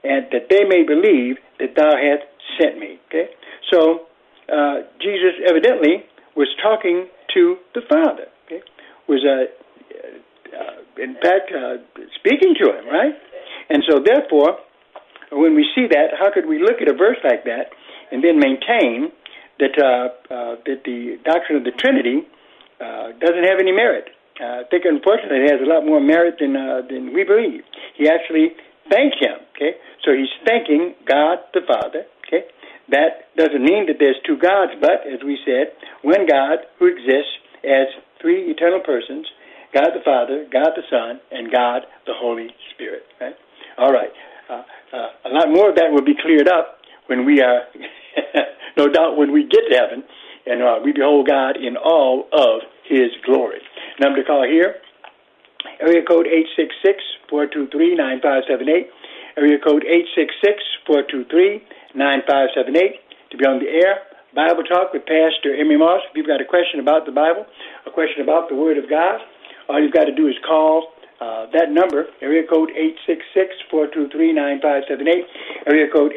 [0.04, 2.28] and that they may believe that thou hast
[2.60, 3.00] sent me.
[3.08, 3.30] Okay?
[3.72, 4.07] So
[4.52, 8.28] uh, Jesus evidently was talking to the Father.
[8.45, 8.62] Okay?
[9.08, 9.52] Was uh,
[10.56, 11.78] uh, in fact uh,
[12.20, 13.14] speaking to him, right?
[13.70, 14.60] And so, therefore,
[15.32, 17.76] when we see that, how could we look at a verse like that
[18.12, 19.12] and then maintain
[19.60, 22.24] that uh, that the doctrine of the Trinity
[22.80, 24.10] uh, doesn't have any merit?
[24.39, 27.64] Uh, I think, unfortunately, it has a lot more merit than uh, than we believe.
[27.95, 28.56] He actually
[28.89, 29.43] thank Him.
[29.56, 29.76] Okay,
[30.06, 32.06] so he's thanking God the Father.
[32.28, 32.48] Okay,
[32.90, 37.36] that doesn't mean that there's two gods, but as we said, one God who exists
[37.64, 37.88] as
[38.22, 39.28] three eternal persons:
[39.74, 43.04] God the Father, God the Son, and God the Holy Spirit.
[43.20, 43.36] Right?
[43.78, 44.12] All right.
[44.50, 44.64] Uh,
[44.94, 47.64] uh, a lot more of that will be cleared up when we are,
[48.78, 50.04] no doubt, when we get to heaven,
[50.46, 53.60] and uh, we behold God in all of His glory.
[54.00, 54.76] Number to call here
[55.82, 56.28] area code
[57.32, 58.88] 866-423-9578,
[59.38, 59.84] area code
[61.98, 64.00] 866-423-9578 to be on the air.
[64.36, 66.02] Bible Talk with Pastor Emery Moss.
[66.12, 67.45] If you've got a question about the Bible,
[67.86, 69.20] a question about the Word of God,
[69.68, 72.70] all you've got to do is call uh, that number, area code
[73.74, 75.26] 866-423-9578,
[75.66, 76.14] area code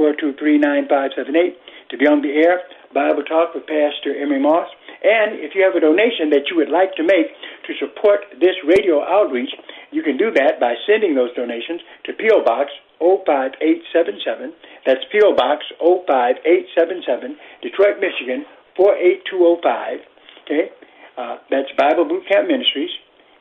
[0.00, 1.54] 866-423-9578
[1.90, 2.62] to be on the air.
[2.94, 4.66] Bible Talk with Pastor Emery Moss.
[5.04, 7.28] And if you have a donation that you would like to make
[7.68, 9.52] to support this radio outreach,
[9.92, 12.42] you can do that by sending those donations to P.O.
[12.44, 12.70] Box
[13.00, 14.52] 05877.
[14.86, 15.34] That's P.O.
[15.34, 18.44] Box 05877, Detroit, Michigan
[18.76, 20.04] 48205.
[20.44, 20.70] Okay?
[21.16, 22.92] Uh, that's Bible Boot Camp Ministries.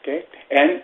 [0.01, 0.23] Okay?
[0.51, 0.81] And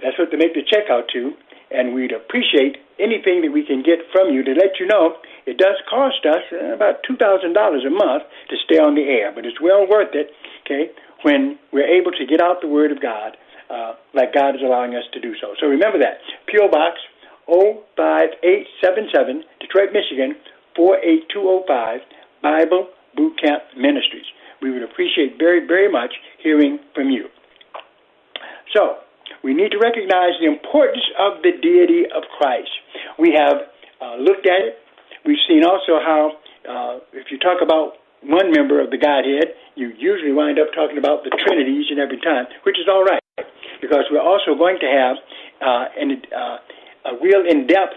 [0.00, 1.32] that's what to make the check out to.
[1.70, 5.16] And we'd appreciate anything that we can get from you to let you know
[5.46, 7.20] it does cost us uh, about $2,000
[7.52, 10.30] a month to stay on the air, but it's well worth it,
[10.64, 10.90] okay,
[11.22, 13.36] when we're able to get out the Word of God
[13.70, 15.54] uh, like God is allowing us to do so.
[15.60, 16.20] So remember that.
[16.46, 16.68] P.O.
[16.68, 17.00] Box
[17.46, 20.36] 05877, Detroit, Michigan
[20.76, 22.00] 48205,
[22.42, 24.26] Bible Boot Camp Ministries.
[24.62, 27.28] We would appreciate very, very much hearing from you.
[28.74, 28.98] So,
[29.42, 32.70] we need to recognize the importance of the deity of Christ.
[33.18, 33.68] We have
[34.00, 34.78] uh, looked at it
[35.24, 36.36] We've seen also how
[36.68, 41.00] uh, if you talk about one member of the Godhead, you usually wind up talking
[41.00, 43.24] about the Trinity each and every time, which is all right,
[43.80, 45.16] because we're also going to have
[45.64, 46.56] uh, an, uh,
[47.04, 47.96] a real in-depth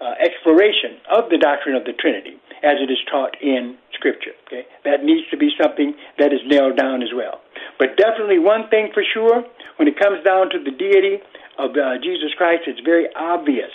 [0.00, 4.34] uh, exploration of the doctrine of the Trinity as it is taught in Scripture.
[4.46, 7.40] Okay, that needs to be something that is nailed down as well.
[7.78, 9.44] But definitely, one thing for sure,
[9.76, 11.22] when it comes down to the deity
[11.58, 13.70] of uh, Jesus Christ, it's very obvious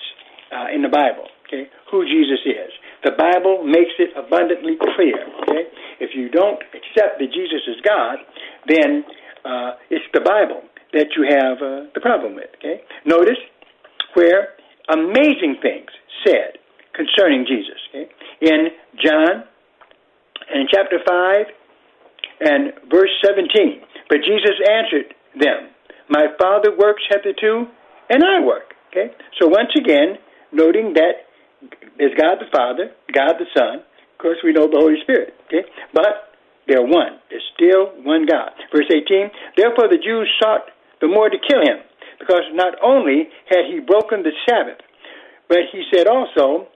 [0.51, 1.27] uh, in the Bible.
[1.47, 2.69] Okay, who Jesus is.
[3.03, 5.17] The Bible makes it abundantly clear.
[5.41, 5.65] Okay?
[5.99, 8.17] If you don't accept that Jesus is God,
[8.67, 9.03] then
[9.45, 10.61] uh, it's the Bible
[10.93, 12.53] that you have uh, the problem with.
[12.59, 12.81] Okay?
[13.05, 13.39] Notice
[14.13, 14.58] where
[14.89, 15.89] amazing things
[16.25, 16.57] said
[16.93, 17.79] concerning Jesus.
[17.89, 18.09] Okay?
[18.41, 18.67] In
[19.03, 19.43] John,
[20.53, 21.45] in chapter 5
[22.41, 23.81] and verse 17.
[24.09, 25.69] But Jesus answered them,
[26.09, 27.67] My Father works hitherto,
[28.09, 28.73] and I work.
[28.91, 29.13] Okay?
[29.39, 30.17] So once again,
[30.51, 31.29] noting that
[31.97, 33.83] there's God the Father, God the Son.
[33.83, 35.33] Of course, we know the Holy Spirit.
[35.47, 36.35] Okay, but
[36.67, 37.19] they're one.
[37.29, 38.51] There's still one God.
[38.71, 39.31] Verse 18.
[39.57, 40.71] Therefore, the Jews sought
[41.01, 41.83] the more to kill him,
[42.19, 44.79] because not only had he broken the Sabbath,
[45.47, 46.67] but he said also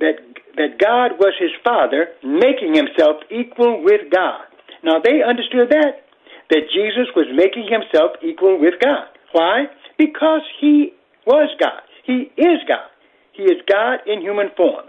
[0.00, 0.18] that
[0.56, 4.42] that God was his Father, making himself equal with God.
[4.82, 6.06] Now they understood that
[6.50, 9.06] that Jesus was making himself equal with God.
[9.32, 9.66] Why?
[9.98, 10.94] Because he
[11.26, 11.82] was God.
[12.04, 12.88] He is God.
[13.32, 14.86] He is God in human form.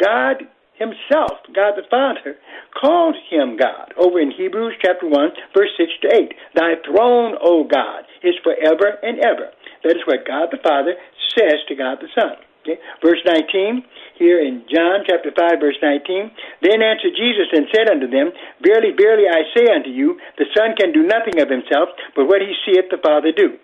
[0.00, 0.42] God
[0.82, 2.34] himself, God the Father,
[2.74, 5.14] called him God over in Hebrews chapter 1,
[5.54, 6.34] verse 6 to 8.
[6.58, 9.54] Thy throne, O God, is forever and ever.
[9.86, 10.98] That is what God the Father
[11.38, 12.34] says to God the Son.
[12.62, 12.78] Okay?
[13.02, 13.82] Verse 19,
[14.18, 16.30] here in John chapter 5, verse 19,
[16.62, 18.30] Then answered Jesus and said unto them,
[18.62, 22.42] Verily, verily, I say unto you, the Son can do nothing of himself, but what
[22.42, 23.58] he seeth the Father do.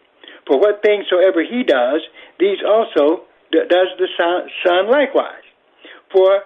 [0.46, 2.02] For what things soever he does,
[2.40, 5.46] these also does the Son likewise.
[6.10, 6.42] For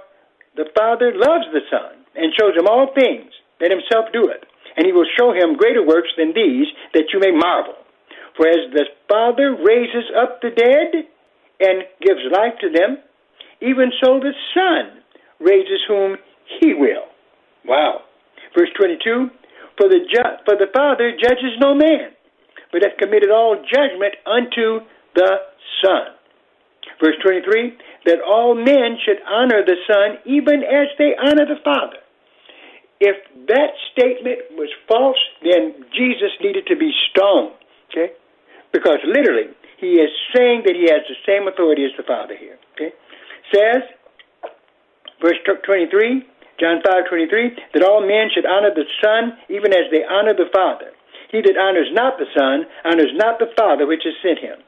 [0.57, 4.45] the Father loves the Son and shows him all things that himself doeth,
[4.77, 7.75] and he will show him greater works than these, that you may marvel.
[8.37, 11.09] For as the Father raises up the dead
[11.61, 12.99] and gives life to them,
[13.61, 15.03] even so the Son
[15.41, 16.17] raises whom
[16.61, 17.09] he will.
[17.65, 18.03] Wow.
[18.57, 19.31] Verse 22
[19.79, 22.13] For the, ju- for the Father judges no man,
[22.73, 24.85] but hath committed all judgment unto
[25.15, 25.37] the
[25.85, 26.17] Son
[27.03, 27.75] Verse 23
[28.07, 31.99] that all men should honor the Son even as they honor the Father.
[33.03, 33.19] If
[33.51, 37.59] that statement was false, then Jesus needed to be stoned.
[37.91, 38.15] Okay?
[38.73, 39.51] Because literally,
[39.83, 42.59] he is saying that he has the same authority as the Father here.
[42.75, 42.95] Okay?
[43.51, 43.83] Says,
[45.19, 46.23] verse 23,
[46.63, 50.51] John 5 23, that all men should honor the Son even as they honor the
[50.55, 50.95] Father.
[51.35, 54.63] He that honors not the Son honors not the Father which has sent him.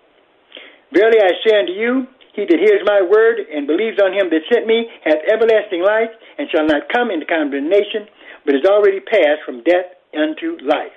[0.90, 4.46] Verily I say unto you, he that hears my word and believes on him that
[4.50, 8.10] sent me hath everlasting life, and shall not come into condemnation,
[8.44, 10.94] but is already passed from death unto life.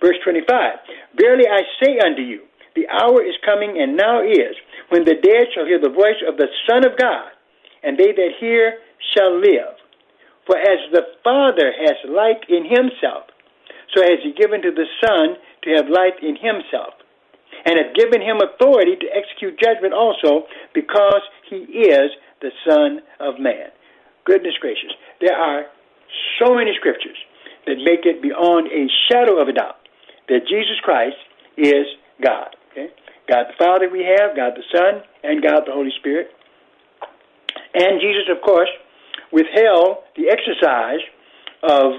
[0.00, 0.46] Verse 25
[1.16, 2.44] Verily I say unto you,
[2.76, 4.54] the hour is coming, and now is,
[4.90, 7.32] when the dead shall hear the voice of the Son of God,
[7.82, 8.78] and they that hear
[9.16, 9.74] shall live.
[10.46, 13.32] For as the Father has life in himself,
[13.94, 16.94] so has he given to the Son to have life in himself,
[17.64, 23.40] and have given him authority to execute judgment also, because he is the Son of
[23.40, 23.70] Man.
[24.24, 24.92] Goodness gracious.
[25.20, 25.66] There are
[26.38, 27.16] so many scriptures
[27.66, 29.76] that make it beyond a shadow of a doubt
[30.28, 31.16] that Jesus Christ
[31.56, 31.86] is
[32.22, 32.54] God.
[32.72, 32.88] Okay?
[33.28, 36.30] God the Father we have, God the Son, and God the Holy Spirit.
[37.74, 38.68] And Jesus, of course,
[39.32, 41.04] withheld the exercise
[41.62, 41.92] of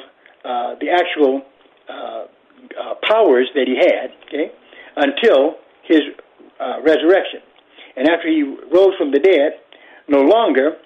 [0.43, 1.41] uh, the actual
[1.88, 4.51] uh, uh, powers that he had, okay,
[4.95, 6.01] until his
[6.59, 7.41] uh, resurrection.
[7.95, 9.59] And after he rose from the dead,
[10.07, 10.77] no longer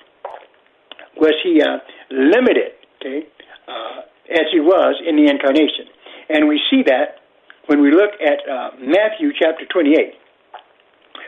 [1.17, 1.77] was he uh,
[2.09, 3.27] limited, okay,
[3.67, 4.01] uh,
[4.31, 5.85] as he was in the incarnation.
[6.29, 7.21] And we see that
[7.67, 10.13] when we look at uh, Matthew chapter 28,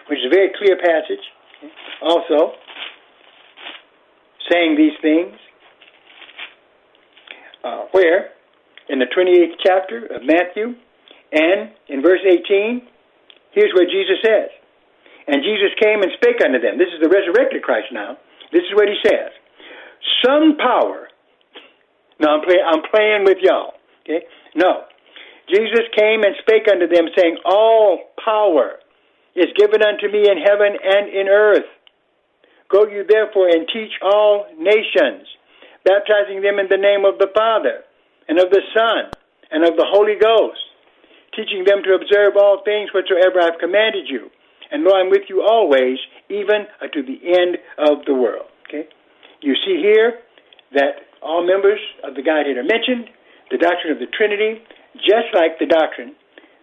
[0.10, 1.24] which is a very clear passage,
[2.02, 2.54] also
[4.52, 5.34] saying these things,
[7.64, 8.30] uh, where
[8.90, 10.76] in the 28th chapter of Matthew
[11.36, 12.82] and in verse 18,
[13.52, 14.50] here's what Jesus says.
[15.28, 16.80] And Jesus came and spake unto them.
[16.80, 18.16] This is the resurrected Christ now.
[18.54, 19.36] This is what he says.
[20.24, 21.10] Some power.
[22.20, 23.74] Now I'm, play, I'm playing with y'all.
[24.04, 24.24] Okay?
[24.56, 24.88] No.
[25.50, 28.80] Jesus came and spake unto them, saying, All power
[29.36, 31.68] is given unto me in heaven and in earth.
[32.70, 35.28] Go you therefore and teach all nations,
[35.84, 37.84] baptizing them in the name of the Father,
[38.28, 39.12] and of the Son,
[39.52, 40.65] and of the Holy Ghost,
[41.36, 44.32] teaching them to observe all things whatsoever I've commanded you.
[44.72, 48.48] And lo, I'm with you always, even unto the end of the world.
[48.68, 48.88] Okay?
[49.42, 50.20] You see here
[50.74, 53.10] that all members of the Godhead are mentioned,
[53.52, 54.62] the doctrine of the Trinity,
[54.96, 56.16] just like the doctrine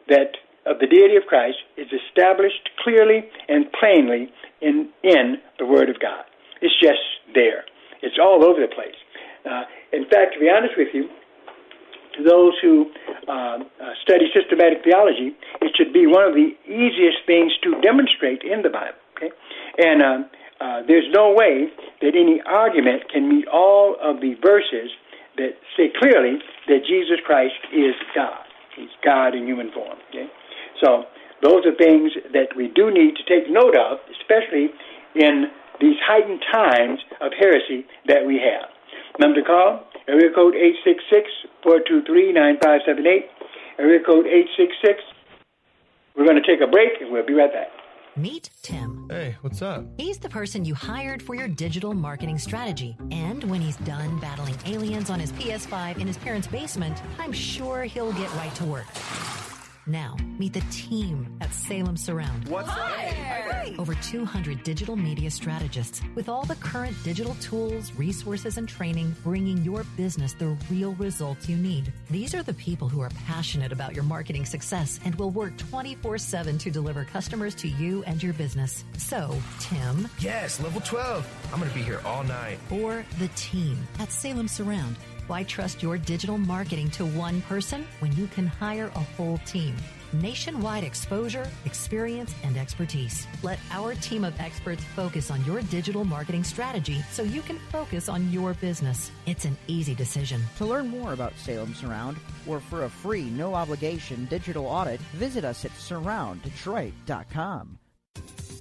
[0.08, 0.34] that
[0.66, 5.98] of the deity of Christ is established clearly and plainly in, in the Word of
[5.98, 6.24] God.
[6.60, 7.02] It's just
[7.34, 7.64] there.
[8.02, 8.98] It's all over the place.
[9.42, 11.10] Uh, in fact, to be honest with you,
[12.16, 12.90] to those who
[13.28, 13.58] uh, uh,
[14.02, 18.70] study systematic theology, it should be one of the easiest things to demonstrate in the
[18.70, 18.98] Bible.
[19.16, 19.30] Okay,
[19.78, 20.18] and uh,
[20.62, 21.66] uh, there's no way
[22.00, 24.90] that any argument can meet all of the verses
[25.36, 26.38] that say clearly
[26.68, 28.44] that Jesus Christ is God.
[28.76, 29.98] He's God in human form.
[30.10, 30.28] Okay?
[30.80, 31.04] So
[31.42, 34.70] those are things that we do need to take note of, especially
[35.14, 35.50] in
[35.80, 38.70] these heightened times of heresy that we have.
[39.18, 40.54] Number to call, area code
[41.64, 43.28] 866-423-9578,
[43.78, 45.02] area code 866.
[46.16, 47.68] We're going to take a break and we'll be right back.
[48.14, 49.06] Meet Tim.
[49.10, 49.86] Hey, what's up?
[49.96, 52.94] He's the person you hired for your digital marketing strategy.
[53.10, 57.84] And when he's done battling aliens on his PS5 in his parents' basement, I'm sure
[57.84, 58.86] he'll get right to work.
[59.86, 62.48] Now, meet the team at Salem Surround.
[62.48, 63.78] What's up?
[63.78, 69.58] Over 200 digital media strategists with all the current digital tools, resources, and training bringing
[69.64, 71.92] your business the real results you need.
[72.10, 76.16] These are the people who are passionate about your marketing success and will work 24
[76.18, 78.84] 7 to deliver customers to you and your business.
[78.98, 80.08] So, Tim.
[80.20, 81.48] Yes, level 12.
[81.52, 82.58] I'm going to be here all night.
[82.70, 84.96] Or the team at Salem Surround.
[85.32, 89.74] Why trust your digital marketing to one person when you can hire a whole team?
[90.12, 93.26] Nationwide exposure, experience, and expertise.
[93.42, 98.10] Let our team of experts focus on your digital marketing strategy so you can focus
[98.10, 99.10] on your business.
[99.24, 100.42] It's an easy decision.
[100.58, 105.46] To learn more about Salem Surround or for a free, no obligation digital audit, visit
[105.46, 107.78] us at surrounddetroit.com.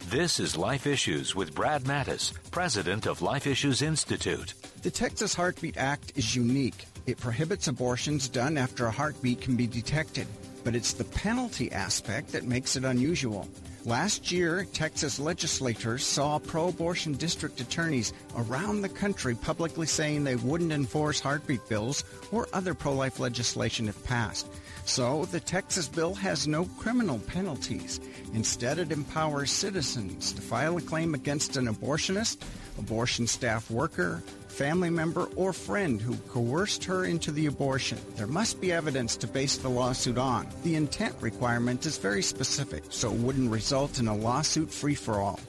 [0.07, 4.53] This is Life Issues with Brad Mattes, president of Life Issues Institute.
[4.81, 6.87] The Texas Heartbeat Act is unique.
[7.05, 10.25] It prohibits abortions done after a heartbeat can be detected,
[10.63, 13.47] but it's the penalty aspect that makes it unusual.
[13.85, 20.35] Last year, Texas legislators saw pro abortion district attorneys around the country publicly saying they
[20.35, 24.47] wouldn't enforce heartbeat bills or other pro life legislation if passed.
[24.85, 27.99] So, the Texas bill has no criminal penalties.
[28.33, 32.37] Instead, it empowers citizens to file a claim against an abortionist,
[32.79, 37.97] abortion staff worker, family member, or friend who coerced her into the abortion.
[38.15, 40.47] There must be evidence to base the lawsuit on.
[40.63, 45.19] The intent requirement is very specific, so it wouldn't result in a lawsuit free for
[45.19, 45.39] all.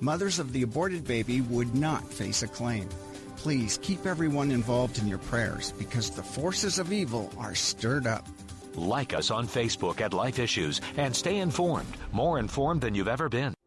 [0.00, 2.88] Mothers of the aborted baby would not face a claim.
[3.36, 8.26] Please keep everyone involved in your prayers because the forces of evil are stirred up.
[8.74, 13.28] Like us on Facebook at Life Issues and stay informed, more informed than you've ever
[13.28, 13.57] been.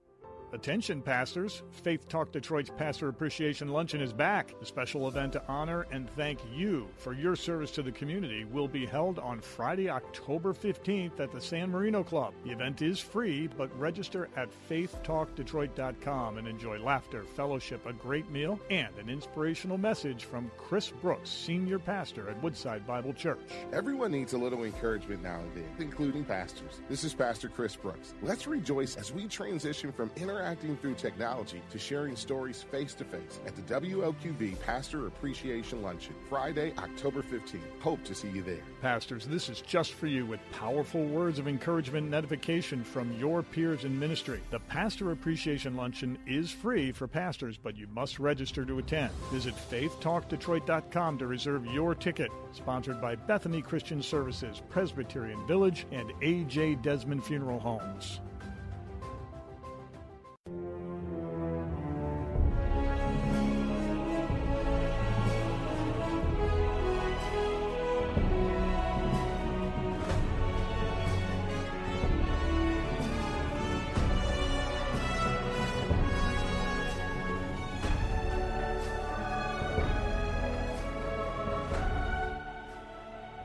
[0.54, 1.64] Attention, pastors.
[1.72, 4.54] Faith Talk Detroit's Pastor Appreciation Luncheon is back.
[4.60, 8.68] The special event to honor and thank you for your service to the community will
[8.68, 12.34] be held on Friday, October 15th at the San Marino Club.
[12.44, 18.60] The event is free, but register at faithtalkdetroit.com and enjoy laughter, fellowship, a great meal,
[18.70, 23.40] and an inspirational message from Chris Brooks, senior pastor at Woodside Bible Church.
[23.72, 26.82] Everyone needs a little encouragement now and then, including pastors.
[26.90, 28.14] This is Pastor Chris Brooks.
[28.22, 33.40] Let's rejoice as we transition from interacting through technology to sharing stories face to face
[33.46, 37.60] at the WLQV Pastor Appreciation Luncheon, Friday, October 15th.
[37.80, 38.64] Hope to see you there.
[38.82, 43.44] Pastors, this is just for you with powerful words of encouragement and edification from your
[43.44, 44.42] peers in ministry.
[44.50, 49.14] The Pastor Appreciation Luncheon is free for pastors, but you must register to attend.
[49.32, 52.32] Visit faithtalkdetroit.com to reserve your ticket.
[52.52, 56.76] Sponsored by Bethany Christian Services, Presbyterian Village, and A.J.
[56.76, 58.22] Desmond Funeral Homes.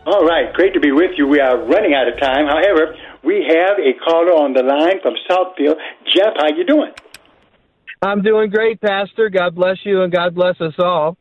[0.07, 1.27] All right, great to be with you.
[1.27, 2.47] We are running out of time.
[2.47, 2.95] However,
[3.25, 5.75] we have a caller on the line from Southfield.
[6.15, 6.93] Jeff, how you doing?
[8.01, 9.29] I'm doing great, Pastor.
[9.31, 11.17] God bless you and God bless us all.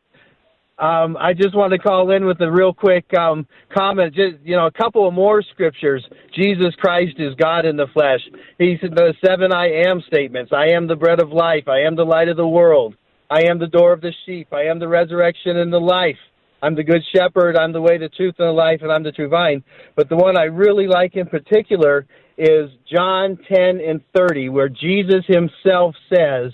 [0.78, 4.14] Um, I just want to call in with a real quick um, comment.
[4.14, 6.06] Just you know, a couple of more scriptures.
[6.32, 8.20] Jesus Christ is God in the flesh.
[8.56, 10.52] He said the seven I am statements.
[10.54, 11.66] I am the bread of life.
[11.66, 12.94] I am the light of the world.
[13.28, 14.52] I am the door of the sheep.
[14.52, 16.18] I am the resurrection and the life.
[16.62, 17.56] I'm the good shepherd.
[17.56, 19.62] I'm the way, the truth, and the life, and I'm the true vine.
[19.94, 22.06] But the one I really like in particular
[22.38, 26.52] is John 10 and 30, where Jesus himself says,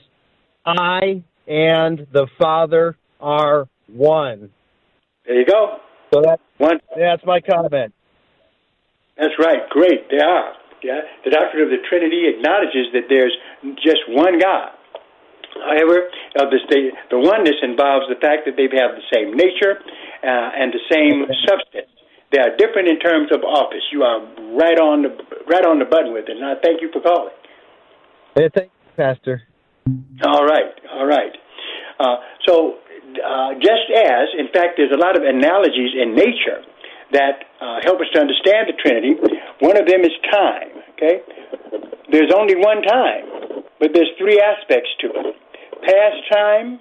[0.64, 4.50] I and the Father are one.
[5.26, 5.78] There you go.
[6.12, 6.78] So that, one.
[6.96, 7.94] that's my comment.
[9.16, 9.68] That's right.
[9.70, 10.10] Great.
[10.10, 10.52] They are.
[10.82, 11.00] Yeah.
[11.24, 13.32] The doctrine of the Trinity acknowledges that there's
[13.76, 14.70] just one God.
[15.60, 19.78] However, uh, the, the oneness involves the fact that they have the same nature
[20.24, 21.92] uh, and the same substance.
[22.32, 23.84] They are different in terms of office.
[23.92, 24.24] You are
[24.56, 25.12] right on the
[25.44, 27.34] right on the button with it, and I thank you for calling.
[28.34, 29.42] Hey, thank you, Pastor.
[30.24, 31.36] All right, all right.
[32.00, 32.16] Uh,
[32.48, 32.78] so,
[33.20, 36.64] uh, just as, in fact, there's a lot of analogies in nature
[37.12, 39.20] that uh, help us to understand the Trinity.
[39.60, 40.72] One of them is time.
[40.96, 41.20] Okay,
[42.10, 45.34] there's only one time, but there's three aspects to it
[45.82, 46.78] past time,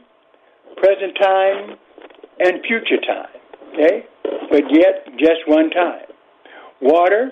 [0.77, 1.75] present time,
[2.39, 3.33] and future time.
[3.73, 4.05] Okay?
[4.51, 6.05] But yet, just one time.
[6.79, 7.31] Water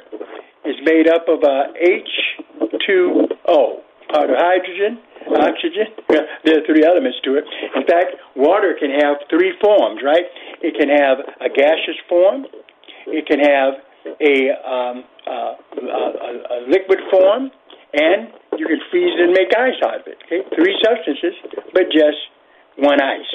[0.66, 4.98] is made up of uh, H2O, part of hydrogen,
[5.38, 5.94] oxygen.
[6.10, 7.46] There are three elements to it.
[7.76, 10.26] In fact, water can have three forms, right?
[10.64, 12.48] It can have a gaseous form,
[13.06, 13.76] it can have
[14.18, 17.52] a, um, uh, a, a liquid form,
[17.94, 20.18] and you can freeze it and make ice out of it.
[20.26, 21.34] Okay, three substances,
[21.74, 22.18] but just
[22.78, 23.34] one ice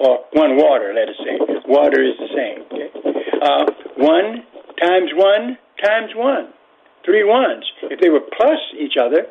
[0.00, 0.92] or one water.
[0.94, 2.64] Let us say water is the same.
[2.72, 2.90] Okay,
[3.42, 3.66] uh,
[3.98, 4.44] one
[4.80, 6.48] times one times one,
[7.04, 7.64] three ones.
[7.90, 9.26] If they were plus each other,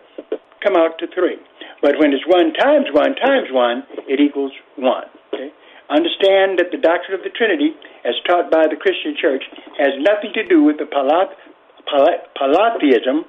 [0.64, 1.38] come out to three.
[1.82, 5.06] But when it's one times one times one, it equals one.
[5.34, 5.50] Okay.
[5.92, 7.76] Understand that the doctrine of the Trinity,
[8.08, 9.44] as taught by the Christian Church,
[9.78, 13.28] has nothing to do with the polytheism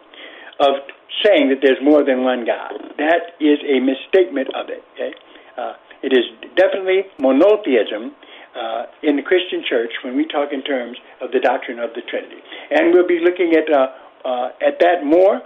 [0.60, 0.86] of
[1.22, 2.74] saying that there's more than one God.
[2.98, 4.82] That is a misstatement of it.
[4.94, 5.14] Okay?
[5.56, 6.26] Uh, it is
[6.56, 8.12] definitely monotheism
[8.54, 12.02] uh, in the Christian church when we talk in terms of the doctrine of the
[12.06, 12.38] Trinity.
[12.70, 13.88] And we'll be looking at, uh,
[14.26, 15.40] uh at that more.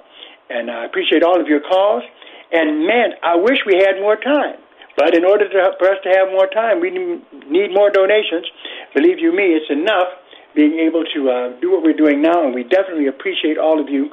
[0.51, 2.03] And I appreciate all of your calls.
[2.53, 4.57] And man, I wish we had more time.
[4.97, 8.45] But in order to, for us to have more time, we need more donations.
[8.95, 10.09] Believe you me, it's enough
[10.57, 13.89] being able to uh, do what we're doing now, and we definitely appreciate all of
[13.89, 14.11] you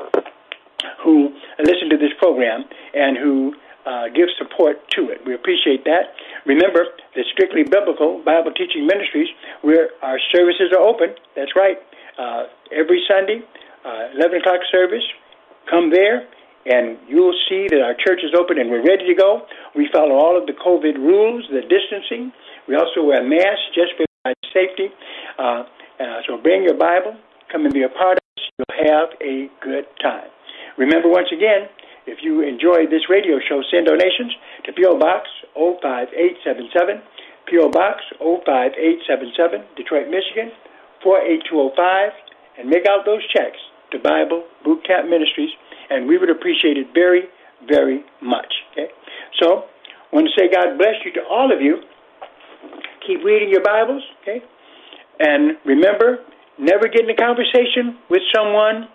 [1.03, 1.29] who
[1.59, 3.53] listen to this program and who
[3.85, 5.21] uh, give support to it.
[5.25, 6.17] We appreciate that.
[6.45, 9.29] Remember that Strictly Biblical Bible Teaching Ministries,
[9.61, 11.13] where our services are open.
[11.35, 11.77] That's right.
[12.17, 13.41] Uh, every Sunday,
[13.85, 15.03] uh, 11 o'clock service,
[15.69, 16.27] come there
[16.65, 19.45] and you'll see that our church is open and we're ready to go.
[19.75, 22.33] We follow all of the COVID rules, the distancing.
[22.67, 24.05] We also wear masks just for
[24.53, 24.89] safety.
[25.37, 25.63] Uh,
[25.99, 27.15] uh, so bring your Bible,
[27.51, 28.43] come and be a part of us.
[28.57, 30.29] You'll have a good time.
[30.77, 31.69] Remember, once again,
[32.05, 34.31] if you enjoy this radio show, send donations
[34.65, 34.99] to P.O.
[34.99, 37.01] Box 05877,
[37.49, 37.69] P.O.
[37.69, 40.51] Box 05877, Detroit, Michigan
[41.03, 42.11] 48205,
[42.59, 43.57] and make out those checks
[43.91, 45.51] to Bible Boot Camp Ministries
[45.89, 47.23] and we would appreciate it very,
[47.67, 48.51] very much.
[48.71, 48.87] Okay?
[49.41, 49.65] So,
[50.11, 51.81] I want to say God bless you to all of you.
[53.05, 54.41] Keep reading your Bibles, okay?
[55.19, 56.19] And remember,
[56.57, 58.87] never get in a conversation with someone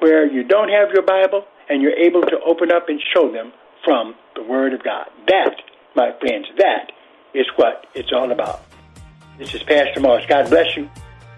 [0.00, 3.52] where you don't have your Bible and you're able to open up and show them
[3.84, 5.06] from the Word of God.
[5.28, 5.56] That,
[5.94, 6.92] my friends, that
[7.34, 8.62] is what it's all about.
[9.38, 10.22] This is Pastor Moss.
[10.28, 10.88] God bless you.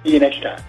[0.05, 0.63] See you next time.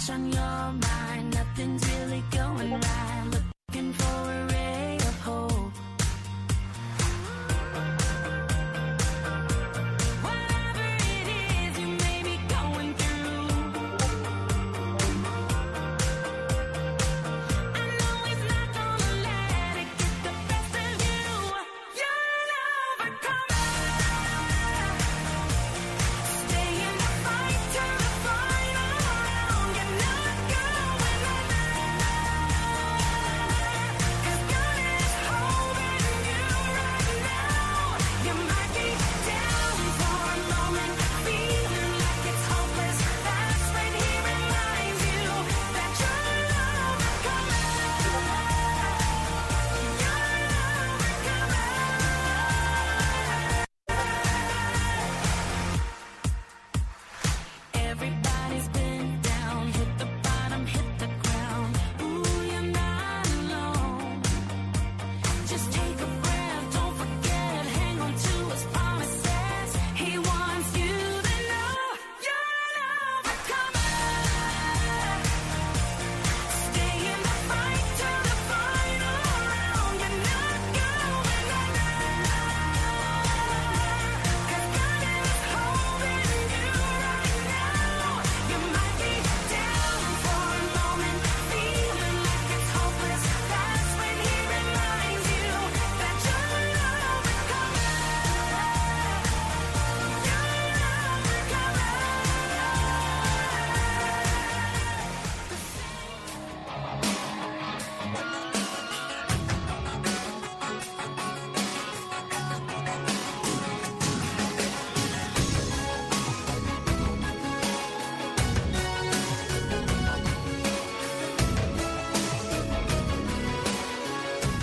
[0.00, 3.19] Much on your mind, nothing's really going right.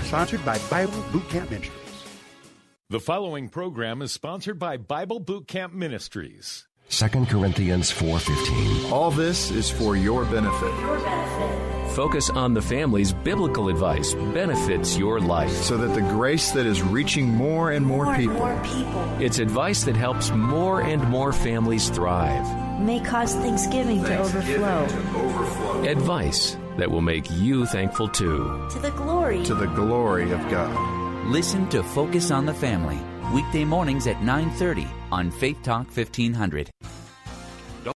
[0.08, 2.06] Sponsored by Bible Boot Camp Ministries.
[2.90, 6.66] The following program is sponsored by Bible Boot Camp Ministries.
[6.88, 8.90] 2 Corinthians 4:15.
[8.90, 10.74] All this is for your benefit.
[10.80, 11.92] Your benefit.
[11.92, 15.52] Focus on the family's biblical advice benefits your life.
[15.52, 18.48] So that the grace that is reaching more and more, people,
[19.20, 22.48] It's advice that helps more and more families thrive.
[22.80, 28.68] may cause Thanksgiving to overflow Advice that will make you thankful too.
[28.72, 31.28] to the glory to the glory of God.
[31.28, 33.00] Listen to Focus on the Family,
[33.34, 36.70] weekday mornings at 9:30 on Faith Talk 1500.